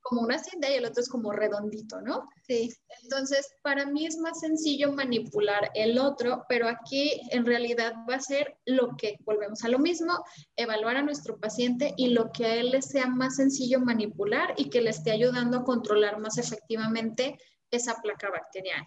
[0.00, 2.28] como una cinta y el otro es como redondito, ¿no?
[2.46, 2.72] Sí.
[3.02, 8.20] Entonces, para mí es más sencillo manipular el otro, pero aquí en realidad va a
[8.20, 10.22] ser lo que, volvemos a lo mismo,
[10.54, 14.70] evaluar a nuestro paciente y lo que a él le sea más sencillo manipular y
[14.70, 17.36] que le esté ayudando a controlar más efectivamente
[17.70, 18.86] esa placa bacteriana.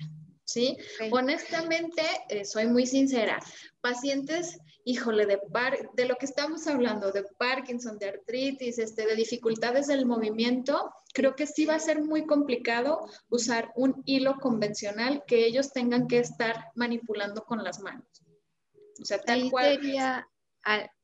[0.49, 0.77] ¿sí?
[1.11, 3.39] Honestamente, eh, soy muy sincera,
[3.81, 4.57] pacientes,
[4.89, 5.39] híjole, de,
[5.93, 11.35] de lo que estamos hablando, de Parkinson, de artritis, este, de dificultades del movimiento, creo
[11.35, 16.17] que sí va a ser muy complicado usar un hilo convencional que ellos tengan que
[16.17, 18.07] estar manipulando con las manos.
[18.99, 19.75] O sea, tal cual.
[19.75, 20.27] Sería,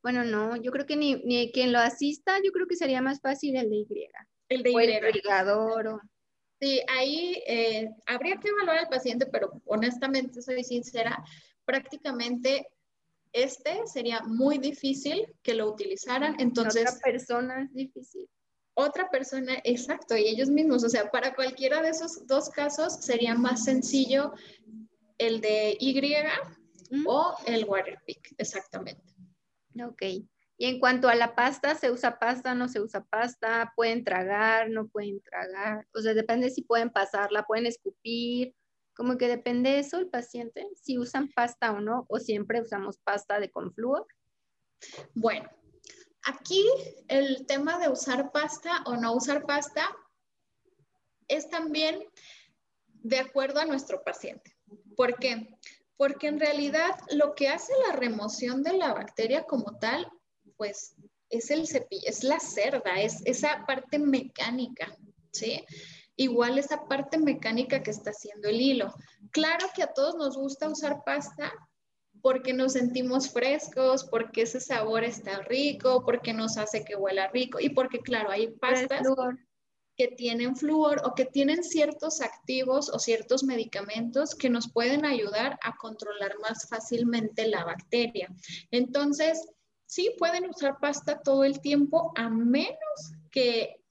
[0.02, 3.22] bueno, no, yo creo que ni, ni, quien lo asista, yo creo que sería más
[3.22, 4.10] fácil el de Y.
[4.50, 4.74] El de Y.
[4.74, 6.02] O el o
[6.60, 11.24] Sí, ahí eh, habría que evaluar al paciente, pero honestamente, soy sincera,
[11.66, 12.68] prácticamente
[13.36, 16.38] este sería muy difícil que lo utilizaran.
[16.40, 18.30] Entonces, otra persona es difícil.
[18.76, 23.36] Otra persona, exacto, y ellos mismos, o sea, para cualquiera de esos dos casos sería
[23.36, 24.34] más sencillo
[25.18, 26.00] el de Y
[26.92, 27.08] mm.
[27.08, 29.14] o el Waterpik, exactamente.
[29.82, 30.02] Ok.
[30.58, 33.74] Y en cuanto a la pasta, ¿se usa pasta, no se usa pasta?
[33.76, 35.86] ¿Pueden tragar, no pueden tragar?
[35.94, 38.54] O sea, depende si pueden pasarla, pueden escupir.
[38.96, 42.98] Como que depende de eso el paciente, si usan pasta o no, o siempre usamos
[43.00, 44.08] pasta de confluo.
[45.14, 45.50] Bueno,
[46.24, 46.66] aquí
[47.08, 49.96] el tema de usar pasta o no usar pasta
[51.28, 52.04] es también
[52.88, 54.56] de acuerdo a nuestro paciente.
[54.96, 55.56] ¿Por qué?
[55.98, 60.08] porque en realidad lo que hace la remoción de la bacteria como tal,
[60.58, 60.96] pues
[61.30, 64.96] es el cepillo, es la cerda, es esa parte mecánica,
[65.32, 65.66] ¿sí?
[66.18, 68.94] Igual esa parte mecánica que está haciendo el hilo.
[69.32, 71.52] Claro que a todos nos gusta usar pasta
[72.22, 77.60] porque nos sentimos frescos, porque ese sabor está rico, porque nos hace que huela rico
[77.60, 79.06] y porque, claro, hay pastas
[79.96, 85.58] que tienen flúor o que tienen ciertos activos o ciertos medicamentos que nos pueden ayudar
[85.62, 88.30] a controlar más fácilmente la bacteria.
[88.72, 89.48] Entonces,
[89.86, 93.85] sí pueden usar pasta todo el tiempo a menos que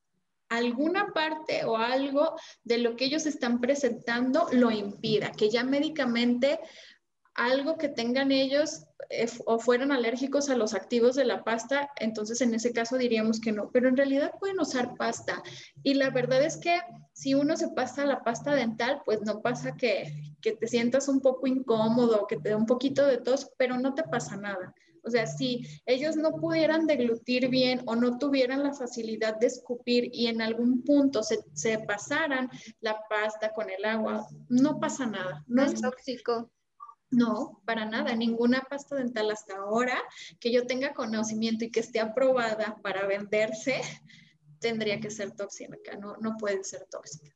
[0.56, 6.60] alguna parte o algo de lo que ellos están presentando lo impida, que ya médicamente
[7.34, 12.40] algo que tengan ellos eh, o fueran alérgicos a los activos de la pasta, entonces
[12.40, 15.42] en ese caso diríamos que no, pero en realidad pueden usar pasta.
[15.82, 16.80] Y la verdad es que
[17.12, 21.20] si uno se pasa la pasta dental, pues no pasa que, que te sientas un
[21.20, 24.74] poco incómodo, que te dé un poquito de tos, pero no te pasa nada.
[25.04, 30.08] O sea, si ellos no pudieran deglutir bien o no tuvieran la facilidad de escupir
[30.12, 35.44] y en algún punto se, se pasaran la pasta con el agua, no pasa nada.
[35.46, 36.50] No, es tóxico.
[37.10, 38.14] No, para nada.
[38.16, 39.96] Ninguna pasta dental hasta ahora
[40.40, 43.80] que yo tenga conocimiento y que esté aprobada para venderse
[44.58, 45.96] tendría que ser tóxica.
[45.96, 47.34] No, no puede ser tóxica.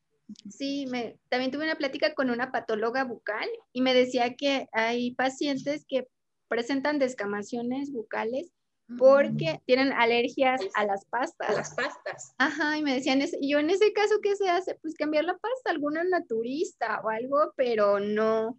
[0.51, 5.15] Sí, me, también tuve una plática con una patóloga bucal y me decía que hay
[5.15, 6.09] pacientes que
[6.49, 8.53] presentan descamaciones bucales
[8.97, 11.51] porque tienen alergias a las pastas.
[11.51, 12.35] A las pastas.
[12.39, 14.77] Ajá, y me decían, y yo en ese caso, ¿qué se hace?
[14.77, 18.59] Pues cambiar la pasta, alguna naturista o algo, pero no,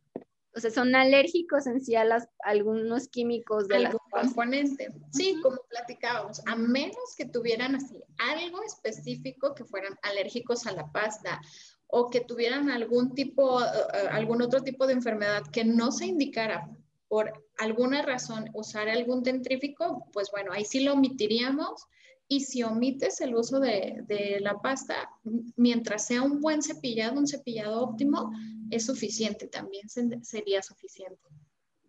[0.55, 2.05] o sea, son alérgicos en sí a,
[2.43, 4.91] algunos químicos de la componente.
[5.11, 10.91] Sí, como platicábamos, a menos que tuvieran así algo específico que fueran alérgicos a la
[10.91, 11.39] pasta
[11.87, 13.67] o que tuvieran algún tipo, eh,
[14.11, 16.67] algún otro tipo de enfermedad que no se indicara
[17.09, 21.85] por alguna razón usar algún dentrífico, pues bueno, ahí sí lo omitiríamos.
[22.31, 25.09] Y si omites el uso de, de, la pasta,
[25.55, 28.31] mientras sea un buen cepillado, un cepillado óptimo,
[28.69, 31.27] es suficiente, también sería suficiente.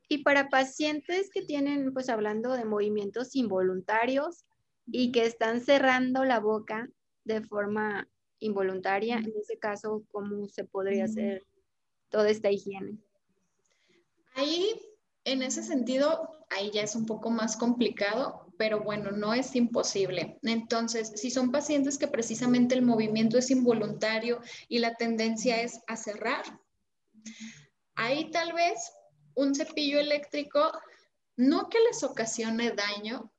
[0.09, 4.47] Y para pacientes que tienen, pues hablando de movimientos involuntarios
[4.87, 6.89] y que están cerrando la boca
[7.25, 11.45] de forma involuntaria, en ese caso, ¿cómo se podría hacer
[12.09, 12.97] toda esta higiene?
[14.35, 14.75] Ahí
[15.31, 20.39] en ese sentido, ahí ya es un poco más complicado, pero bueno, no es imposible.
[20.43, 25.97] Entonces, si son pacientes que precisamente el movimiento es involuntario y la tendencia es a
[25.97, 26.45] cerrar,
[27.95, 28.93] ahí tal vez
[29.35, 30.73] un cepillo eléctrico,
[31.37, 33.33] no que les ocasione daño,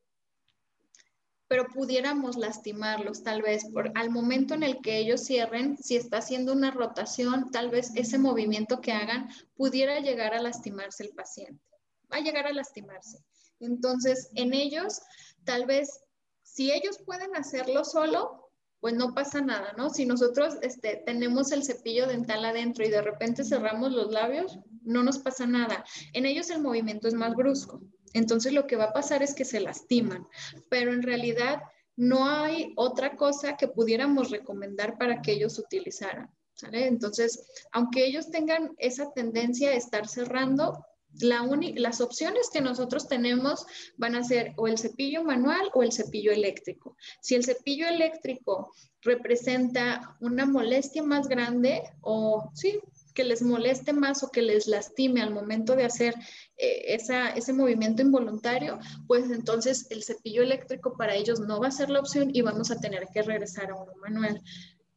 [1.47, 6.19] pero pudiéramos lastimarlos tal vez por al momento en el que ellos cierren, si está
[6.19, 11.70] haciendo una rotación, tal vez ese movimiento que hagan pudiera llegar a lastimarse el paciente
[12.11, 13.23] va a llegar a lastimarse.
[13.59, 15.01] Entonces, en ellos,
[15.43, 16.01] tal vez,
[16.41, 19.91] si ellos pueden hacerlo solo, pues no pasa nada, ¿no?
[19.91, 25.03] Si nosotros este, tenemos el cepillo dental adentro y de repente cerramos los labios, no
[25.03, 25.85] nos pasa nada.
[26.13, 27.81] En ellos el movimiento es más brusco.
[28.13, 30.27] Entonces lo que va a pasar es que se lastiman,
[30.69, 31.61] pero en realidad
[31.95, 36.29] no hay otra cosa que pudiéramos recomendar para que ellos utilizaran.
[36.55, 36.87] ¿sale?
[36.87, 40.83] Entonces, aunque ellos tengan esa tendencia a estar cerrando,
[41.19, 43.65] las opciones que nosotros tenemos
[43.97, 46.95] van a ser o el cepillo manual o el cepillo eléctrico.
[47.21, 52.79] Si el cepillo eléctrico representa una molestia más grande o sí,
[53.13, 56.15] que les moleste más o que les lastime al momento de hacer
[56.57, 56.95] eh,
[57.35, 61.99] ese movimiento involuntario, pues entonces el cepillo eléctrico para ellos no va a ser la
[61.99, 64.41] opción y vamos a tener que regresar a uno manual.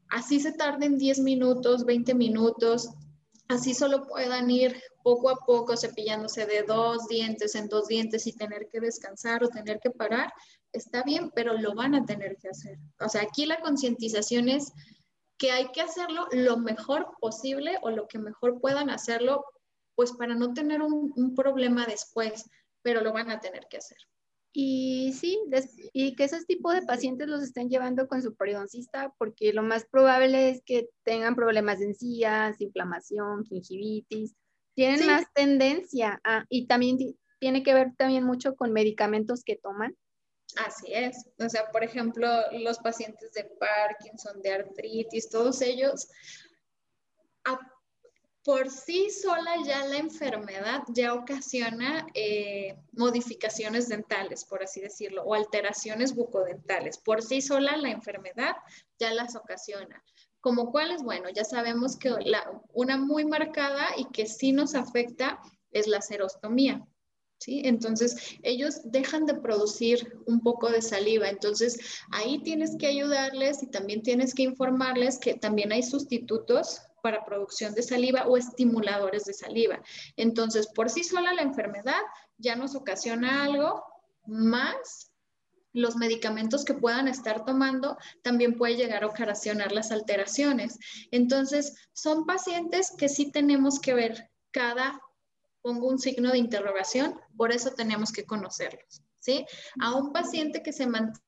[0.08, 2.90] Así se tarden 10 minutos, 20 minutos,
[3.54, 8.32] así solo puedan ir poco a poco cepillándose de dos dientes en dos dientes y
[8.32, 10.32] tener que descansar o tener que parar,
[10.72, 12.78] está bien, pero lo van a tener que hacer.
[13.00, 14.72] O sea, aquí la concientización es
[15.38, 19.44] que hay que hacerlo lo mejor posible o lo que mejor puedan hacerlo,
[19.94, 22.48] pues para no tener un, problema después,
[22.82, 23.98] pero lo van a tener que hacer.
[24.56, 25.40] Y sí,
[25.92, 29.84] y que esos tipos de pacientes los estén llevando con su periodoncista, porque lo más
[29.84, 34.36] probable es que tengan problemas de encías, inflamación, gingivitis,
[34.74, 36.98] tienen más tendencia y también
[37.40, 39.96] tiene que ver también mucho con medicamentos que toman.
[40.64, 41.28] Así es.
[41.40, 46.08] O sea, por ejemplo, los pacientes de Parkinson, de artritis, todos ellos,
[48.44, 55.34] por sí sola ya la enfermedad ya ocasiona eh, modificaciones dentales, por así decirlo, o
[55.34, 56.98] alteraciones bucodentales.
[56.98, 58.54] Por sí sola la enfermedad
[58.98, 60.04] ya las ocasiona.
[60.40, 61.02] ¿Como cuáles?
[61.02, 62.14] Bueno, ya sabemos que
[62.74, 65.40] una muy marcada y que sí nos afecta
[65.70, 66.86] es la serostomía.
[67.40, 67.62] ¿Sí?
[67.64, 71.28] Entonces, ellos dejan de producir un poco de saliva.
[71.28, 71.78] Entonces,
[72.12, 77.74] ahí tienes que ayudarles y también tienes que informarles que también hay sustitutos para producción
[77.74, 79.82] de saliva o estimuladores de saliva.
[80.16, 82.00] Entonces, por sí sola la enfermedad
[82.38, 83.84] ya nos ocasiona algo
[84.24, 85.12] más
[85.74, 90.78] los medicamentos que puedan estar tomando también puede llegar a ocasionar las alteraciones.
[91.10, 94.98] Entonces, son pacientes que sí tenemos que ver cada,
[95.60, 99.44] pongo un signo de interrogación, por eso tenemos que conocerlos, ¿sí?
[99.78, 101.23] A un paciente que se mantiene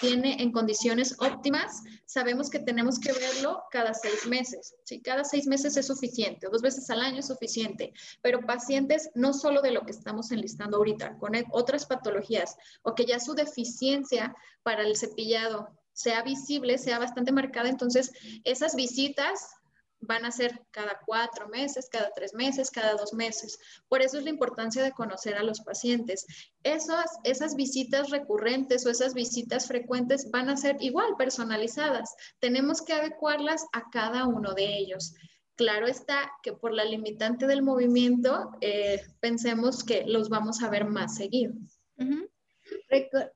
[0.00, 4.74] tiene en condiciones óptimas, sabemos que tenemos que verlo cada seis meses.
[4.84, 5.00] ¿sí?
[5.00, 9.62] Cada seis meses es suficiente, dos veces al año es suficiente, pero pacientes no solo
[9.62, 14.82] de lo que estamos enlistando ahorita, con otras patologías o que ya su deficiencia para
[14.82, 18.12] el cepillado sea visible, sea bastante marcada, entonces
[18.44, 19.56] esas visitas
[20.00, 23.58] van a ser cada cuatro meses, cada tres meses, cada dos meses.
[23.88, 26.26] Por eso es la importancia de conocer a los pacientes.
[26.62, 32.14] Esas, esas visitas recurrentes o esas visitas frecuentes van a ser igual personalizadas.
[32.40, 35.14] Tenemos que adecuarlas a cada uno de ellos.
[35.56, 40.84] Claro está que por la limitante del movimiento, eh, pensemos que los vamos a ver
[40.84, 41.54] más seguido.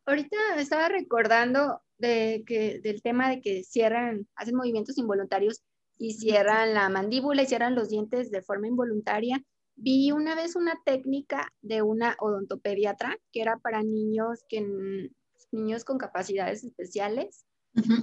[0.04, 5.62] Ahorita estaba recordando de que, del tema de que cierran, hacen movimientos involuntarios
[6.01, 9.44] y cierran la mandíbula y cierran los dientes de forma involuntaria.
[9.76, 14.66] Vi una vez una técnica de una odontopediatra que era para niños, que,
[15.53, 17.44] niños con capacidades especiales,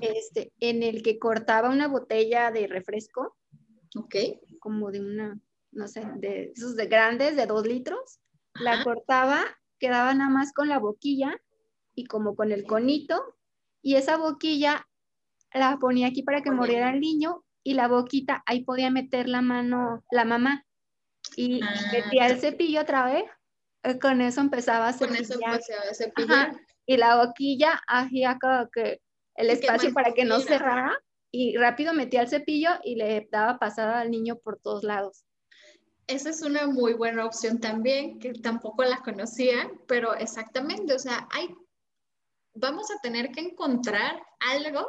[0.02, 3.36] este, en el que cortaba una botella de refresco,
[3.96, 4.40] okay.
[4.60, 5.40] como de una,
[5.72, 8.20] no sé, de esos de grandes, de dos litros,
[8.54, 9.44] la cortaba,
[9.80, 11.36] quedaba nada más con la boquilla
[11.96, 13.20] y como con el conito,
[13.82, 14.88] y esa boquilla
[15.52, 19.42] la ponía aquí para que muriera el niño y la boquita, ahí podía meter la
[19.42, 20.66] mano la mamá.
[21.36, 23.26] Y ah, metía el cepillo otra vez,
[23.84, 26.56] eh, con eso empezaba a cepillar.
[26.86, 29.02] y la boquilla hacía como que
[29.36, 30.98] el espacio para que no cerrara
[31.30, 35.26] y rápido metía el cepillo y le daba pasada al niño por todos lados.
[36.08, 41.28] Esa es una muy buena opción también, que tampoco la conocía, pero exactamente, o sea,
[41.32, 41.54] hay,
[42.54, 44.88] vamos a tener que encontrar algo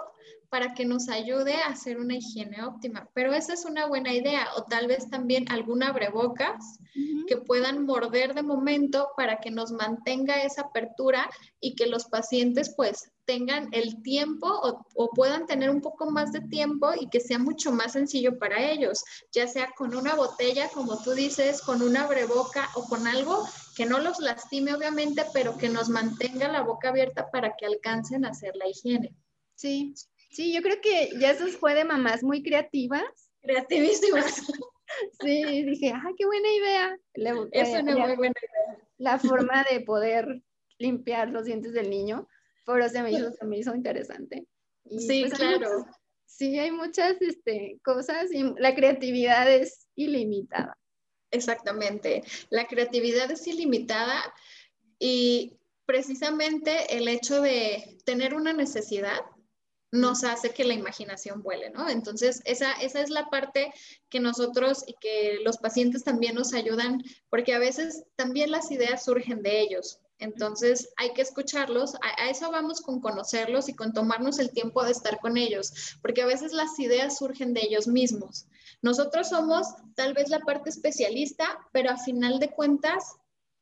[0.51, 3.09] para que nos ayude a hacer una higiene óptima.
[3.14, 4.49] Pero esa es una buena idea.
[4.57, 6.78] O tal vez también alguna abrebocas
[7.26, 11.28] que puedan morder de momento para que nos mantenga esa apertura
[11.61, 16.32] y que los pacientes pues tengan el tiempo o, o, puedan tener un poco más
[16.32, 20.70] de tiempo y que sea mucho más sencillo para ellos, ya sea con una botella,
[20.72, 23.46] como tú dices, con una abreboca o con algo
[23.76, 28.24] que no los lastime obviamente, pero que nos mantenga la boca abierta para que alcancen
[28.24, 29.14] a hacer la higiene.
[29.55, 29.94] Sí,
[30.28, 33.30] Sí, yo creo que ya eso fue de mamás muy creativas.
[33.42, 34.42] Creativísimas.
[35.20, 36.98] Sí, dije, ah, qué buena idea.
[37.52, 38.88] es una muy buena idea.
[38.96, 40.42] La forma de poder
[40.78, 42.26] limpiar los dientes del niño,
[42.64, 44.46] pero se me hizo, se me hizo interesante.
[44.88, 45.86] sí, pues, claro.
[46.24, 50.78] sí, hay muchas este, cosas y la creatividad es ilimitada.
[51.30, 54.22] Exactamente, la creatividad es ilimitada
[54.98, 59.20] y precisamente el hecho de tener una necesidad
[59.91, 61.89] nos hace que la imaginación vuele, ¿no?
[61.89, 63.72] Entonces, esa, esa es la parte
[64.09, 69.05] que nosotros y que los pacientes también nos ayudan, porque a veces también las ideas
[69.05, 70.01] surgen de ellos.
[70.18, 74.91] Entonces, hay que escucharlos, a, eso vamos con conocerlos y con tomarnos el tiempo de
[74.91, 78.47] estar con ellos, porque a veces las ideas surgen de ellos mismos.
[78.82, 83.16] Nosotros somos tal vez la parte especialista, pero a final de cuentas,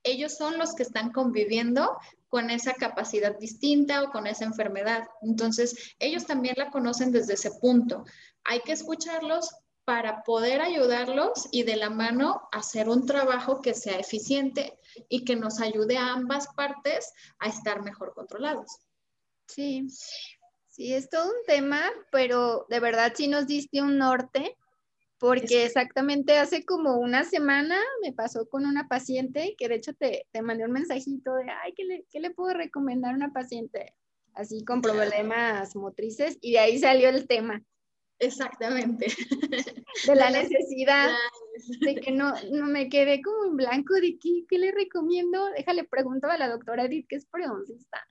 [0.07, 1.99] ellos son los que están conviviendo
[2.29, 5.07] con esa capacidad distinta o con esa enfermedad.
[5.21, 8.05] Entonces, ellos también la conocen desde ese punto.
[8.45, 9.51] Hay que escucharlos
[9.85, 14.79] para poder ayudarlos y de la mano hacer un trabajo que sea eficiente
[15.09, 18.79] y que nos ayude a ambas partes a estar mejor controlados.
[19.47, 19.87] Sí,
[20.69, 21.81] sí, es todo un tema,
[22.11, 24.57] pero de verdad sí nos diste un norte
[25.19, 30.27] porque exactamente hace como una semana me pasó con una paciente que de hecho te,
[30.31, 33.95] te mandé un mensajito de, ay, ¿qué le, ¿qué le, puedo recomendar a una paciente
[34.35, 36.39] así con problemas motrices?
[36.41, 37.63] Y de ahí salió el tema.
[38.19, 39.07] Exactamente.
[40.07, 41.11] De la necesidad
[41.81, 45.47] de que no, no me quede como en blanco de qué, qué le recomiendo.
[45.57, 48.07] Déjale, pregunto a la doctora Edith, que es preoncista.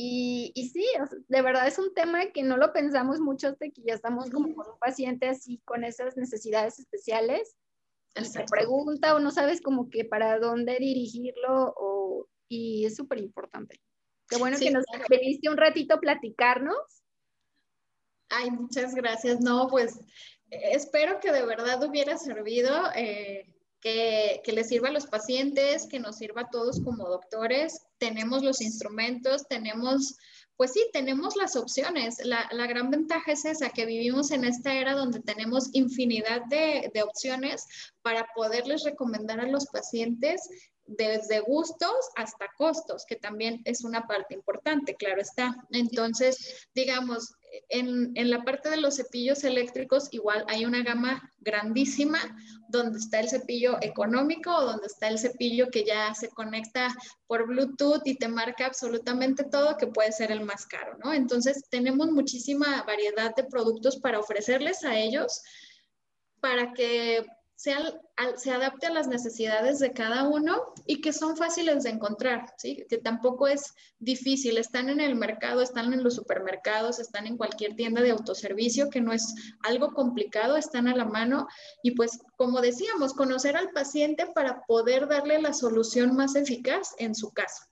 [0.00, 0.86] Y, y, sí,
[1.26, 4.54] de verdad es un tema que no lo pensamos mucho de que ya estamos como
[4.54, 7.56] con un paciente así con esas necesidades especiales.
[8.14, 13.80] Se pregunta o no sabes como que para dónde dirigirlo o, y es súper importante.
[14.28, 17.02] Qué bueno que nos veniste un ratito a platicarnos.
[18.28, 19.40] Ay, muchas gracias.
[19.40, 19.98] No, pues
[20.48, 22.72] espero que de verdad hubiera servido.
[22.94, 27.82] Eh, que, les sirva a los pacientes, que nos sirva a todos como doctores.
[27.98, 30.16] Tenemos los instrumentos, tenemos
[30.56, 32.16] pues sí, tenemos las opciones.
[32.24, 37.02] La, gran ventaja es esa, que vivimos en esta era donde tenemos infinidad de, de,
[37.04, 37.64] opciones
[38.02, 40.40] para poderles recomendar a los pacientes
[40.88, 45.54] desde gustos hasta costos, que también es una parte importante, claro está.
[45.70, 47.34] Entonces, digamos,
[47.68, 52.18] en, en, la parte de los cepillos eléctricos, igual hay una gama grandísima
[52.68, 56.94] donde está el cepillo económico o donde está el cepillo que ya se conecta
[57.26, 61.12] por Bluetooth y te marca absolutamente todo, que puede ser el más caro, ¿no?
[61.12, 65.42] Entonces, tenemos muchísima variedad de productos para ofrecerles a ellos
[66.40, 67.26] para que
[67.58, 72.86] se adapte a las necesidades de cada uno y que son fáciles de encontrar, ¿sí?
[72.88, 74.58] que tampoco es difícil.
[74.58, 79.00] Están en el mercado, están en los supermercados, están en cualquier tienda de autoservicio, que
[79.00, 79.34] no es
[79.64, 81.48] algo complicado, están a la mano.
[81.82, 87.16] Y pues, como decíamos, conocer al paciente para poder darle la solución más eficaz en
[87.16, 87.64] su caso.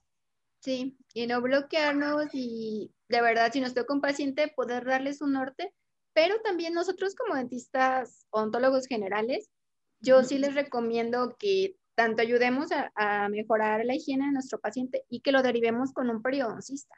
[0.59, 5.31] Sí, y no bloquearnos y de verdad, si nos toca un paciente, poder darles un
[5.31, 5.73] norte,
[6.11, 9.49] pero también nosotros como dentistas ontólogos generales,
[9.99, 15.21] yo sí les recomiendo que tanto ayudemos a, mejorar la higiene de nuestro paciente y
[15.21, 16.95] que lo derivemos con un periodoncista.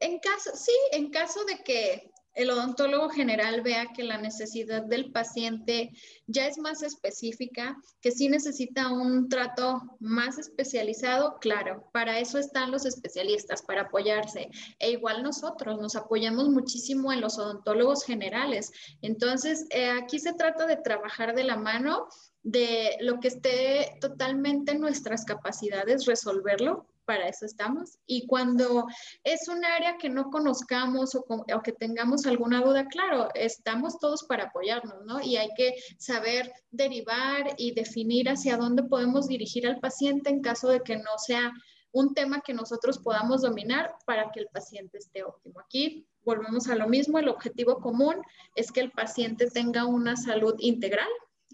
[0.00, 5.10] En caso, sí, en caso de que el odontólogo general vea que la necesidad del
[5.10, 5.90] paciente
[6.26, 12.70] ya es más específica, que sí necesita un trato más especializado, claro, para eso están
[12.70, 14.50] los especialistas, para apoyarse.
[14.78, 18.70] E igual nosotros nos apoyamos muchísimo en los odontólogos generales.
[19.00, 22.06] Entonces, eh, aquí se trata de trabajar de la mano
[22.42, 27.98] de lo que esté totalmente en nuestras capacidades, resolverlo para eso estamos.
[28.06, 28.86] Y cuando
[29.24, 31.24] es un área que no conozcamos o,
[31.62, 35.20] que tengamos alguna duda, claro, estamos todos para apoyarnos, ¿no?
[35.22, 40.68] Y hay que saber derivar y definir hacia dónde podemos dirigir al paciente en caso
[40.68, 41.52] de que no sea
[41.92, 45.60] un tema que nosotros podamos dominar para que el paciente esté óptimo.
[45.60, 48.16] Aquí volvemos a lo mismo, el objetivo común
[48.54, 51.08] es que el paciente tenga una salud integral,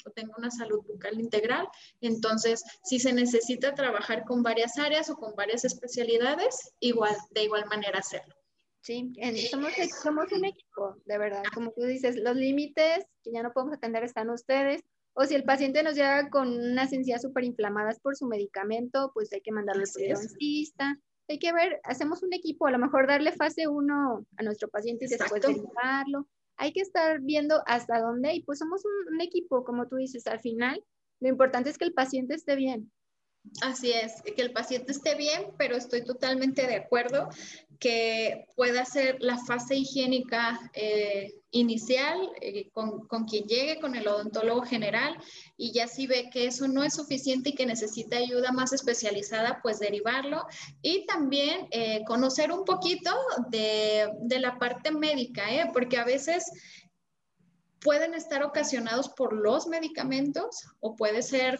[0.04, 1.68] o tenga una salud bucal integral.
[2.00, 7.66] Entonces, si se necesita trabajar con varias áreas o con varias especialidades, igual, de igual
[7.66, 8.34] manera hacerlo.
[8.80, 9.12] Sí,
[9.48, 9.72] somos,
[10.02, 11.44] somos un equipo, de verdad.
[11.54, 14.82] Como tú dices, los límites que ya no podemos atender están ustedes.
[15.14, 19.32] O si el paciente nos llega con unas encías súper inflamadas por su medicamento, pues
[19.32, 20.98] hay que mandarle al periodoncista.
[21.28, 25.04] Hay que ver, hacemos un equipo, a lo mejor darle fase 1 a nuestro paciente
[25.04, 26.26] y después derivarlo
[26.56, 30.40] hay que estar viendo hasta dónde y pues somos un, equipo, como tú dices, al
[30.40, 30.82] final
[31.20, 32.90] lo importante es que el paciente esté bien.
[33.62, 37.28] Así es, que el paciente esté bien, pero estoy totalmente de acuerdo
[37.82, 44.06] que pueda ser la fase higiénica eh, inicial eh, con, con, quien llegue, con el
[44.06, 45.18] odontólogo general,
[45.56, 49.58] y ya si ve que eso no es suficiente y que necesita ayuda más especializada,
[49.64, 50.46] pues derivarlo.
[50.80, 53.10] Y también eh, conocer un poquito
[53.48, 56.44] de, de la parte médica, porque a veces
[57.80, 61.58] pueden estar ocasionados por los medicamentos o puede ser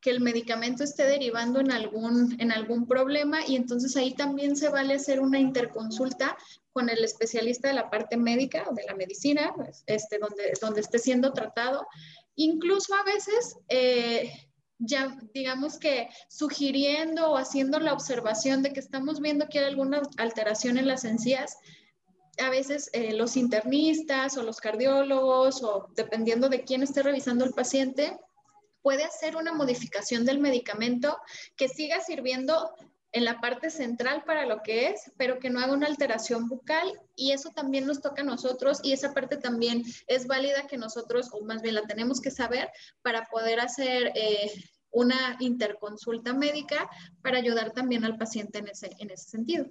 [0.00, 4.68] que el medicamento esté derivando en algún, en algún problema y entonces ahí también se
[4.68, 6.36] vale hacer una interconsulta
[6.72, 10.80] con el especialista de la parte médica o de la medicina, pues, este, donde, donde
[10.80, 11.86] esté siendo tratado.
[12.36, 14.30] Incluso a veces, eh,
[14.78, 20.02] ya digamos que sugiriendo o haciendo la observación de que estamos viendo que hay alguna
[20.18, 21.56] alteración en las encías,
[22.40, 27.52] a veces eh, los internistas o los cardiólogos o dependiendo de quién esté revisando el
[27.52, 28.16] paciente,
[28.82, 31.18] puede hacer una modificación del medicamento
[31.56, 32.74] que siga sirviendo
[33.12, 37.00] en la parte central para lo que es, pero que no haga una alteración bucal
[37.16, 41.30] y eso también nos toca a nosotros y esa parte también es válida que nosotros,
[41.32, 42.70] o más bien la tenemos que saber
[43.02, 44.52] para poder hacer eh,
[44.90, 46.88] una interconsulta médica
[47.22, 49.66] para ayudar también al paciente en ese, en ese sentido.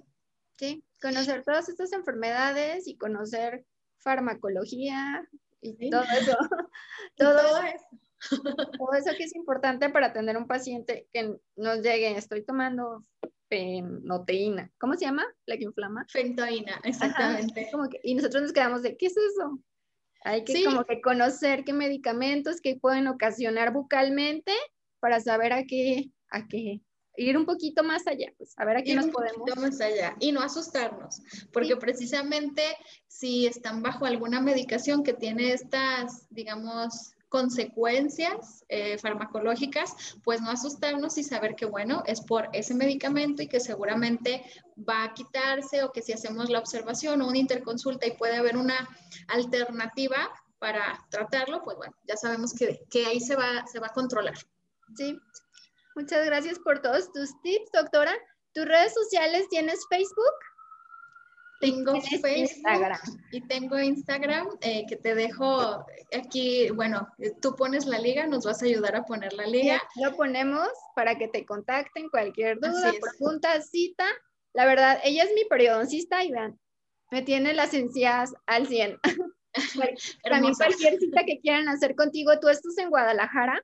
[0.58, 3.64] Sí, conocer todas estas enfermedades y conocer
[3.98, 5.28] farmacología
[5.60, 6.36] y todo eso.
[7.16, 7.86] todo eso
[8.78, 13.04] todo eso que es importante para atender a un paciente que nos llegue, estoy tomando
[13.48, 14.70] fenoteína.
[14.78, 15.24] ¿Cómo se llama?
[15.46, 16.06] La que inflama.
[16.10, 17.70] Fentoína, exactamente.
[18.02, 19.58] y nosotros nos quedamos de, ¿qué es eso?
[20.24, 24.52] Hay que como que conocer qué medicamentos que pueden ocasionar bucalmente
[25.00, 26.82] para saber a qué, a qué
[27.18, 29.56] ir un poquito más allá, pues a ver a qué nos podemos.
[29.56, 31.20] más allá y no asustarnos,
[31.52, 32.62] porque precisamente
[33.06, 41.18] si están bajo alguna medicación que tiene estas, digamos, consecuencias eh, farmacológicas, pues no asustarnos
[41.18, 44.44] y saber que, bueno, es por ese medicamento y que seguramente
[44.76, 48.56] va a quitarse o que si hacemos la observación o una interconsulta y puede haber
[48.56, 48.88] una
[49.28, 53.92] alternativa, para tratarlo, pues bueno, ya sabemos que, que ahí se va, se va a
[53.92, 54.34] controlar.
[54.96, 55.18] Sí,
[55.94, 58.14] muchas gracias por todos tus tips, doctora.
[58.54, 60.34] ¿Tus redes sociales tienes Facebook?
[61.60, 62.98] Tengo Facebook Instagram.
[63.32, 65.84] y tengo Instagram eh, que te dejo
[66.16, 67.08] aquí, bueno,
[67.42, 69.82] tú pones la liga, nos vas a ayudar a poner la liga.
[69.96, 74.06] lo ponemos para que te contacten cualquier duda, pregunta, cita.
[74.54, 76.58] La verdad, ella es mi periodoncista y vean,
[77.10, 78.98] me tiene las encías al 100.
[80.24, 83.62] También cualquier cita que quieran hacer contigo, tú estás en Guadalajara.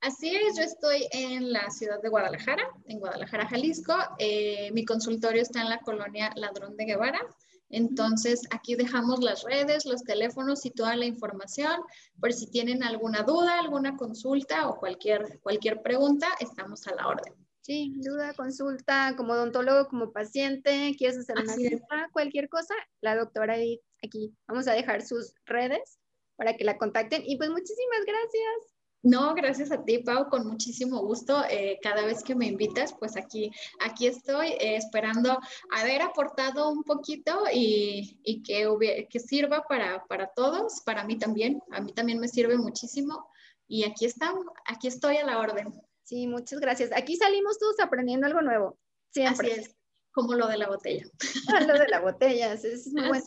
[0.00, 3.94] Así es, yo estoy en la ciudad de Guadalajara, en Guadalajara, Jalisco.
[4.18, 7.20] Eh, mi consultorio está en la colonia Ladrón de Guevara.
[7.68, 11.80] Entonces, aquí dejamos las redes, los teléfonos y toda la información.
[12.20, 17.34] Por si tienen alguna duda, alguna consulta o cualquier, cualquier pregunta, estamos a la orden.
[17.62, 23.56] Sí, duda, consulta, como odontólogo, como paciente, quieres hacer una cita, cualquier cosa, la doctora
[23.56, 25.98] Edith aquí vamos a dejar sus redes
[26.36, 27.22] para que la contacten.
[27.26, 28.75] Y pues muchísimas gracias.
[29.06, 31.44] No, gracias a ti, Pau, con muchísimo gusto.
[31.48, 35.38] Eh, cada vez que me invitas, pues aquí, aquí estoy eh, esperando
[35.70, 41.62] haber aportado un poquito y, y que, que sirva para, para todos, para mí también.
[41.70, 43.30] A mí también me sirve muchísimo.
[43.68, 45.72] Y aquí estamos, aquí estoy a la orden.
[46.02, 46.90] Sí, muchas gracias.
[46.92, 48.76] Aquí salimos todos aprendiendo algo nuevo.
[49.12, 49.52] Siempre.
[49.52, 49.76] Así es
[50.16, 51.04] como lo de la botella.
[51.52, 53.22] Ah, lo de la botella, es muy bueno.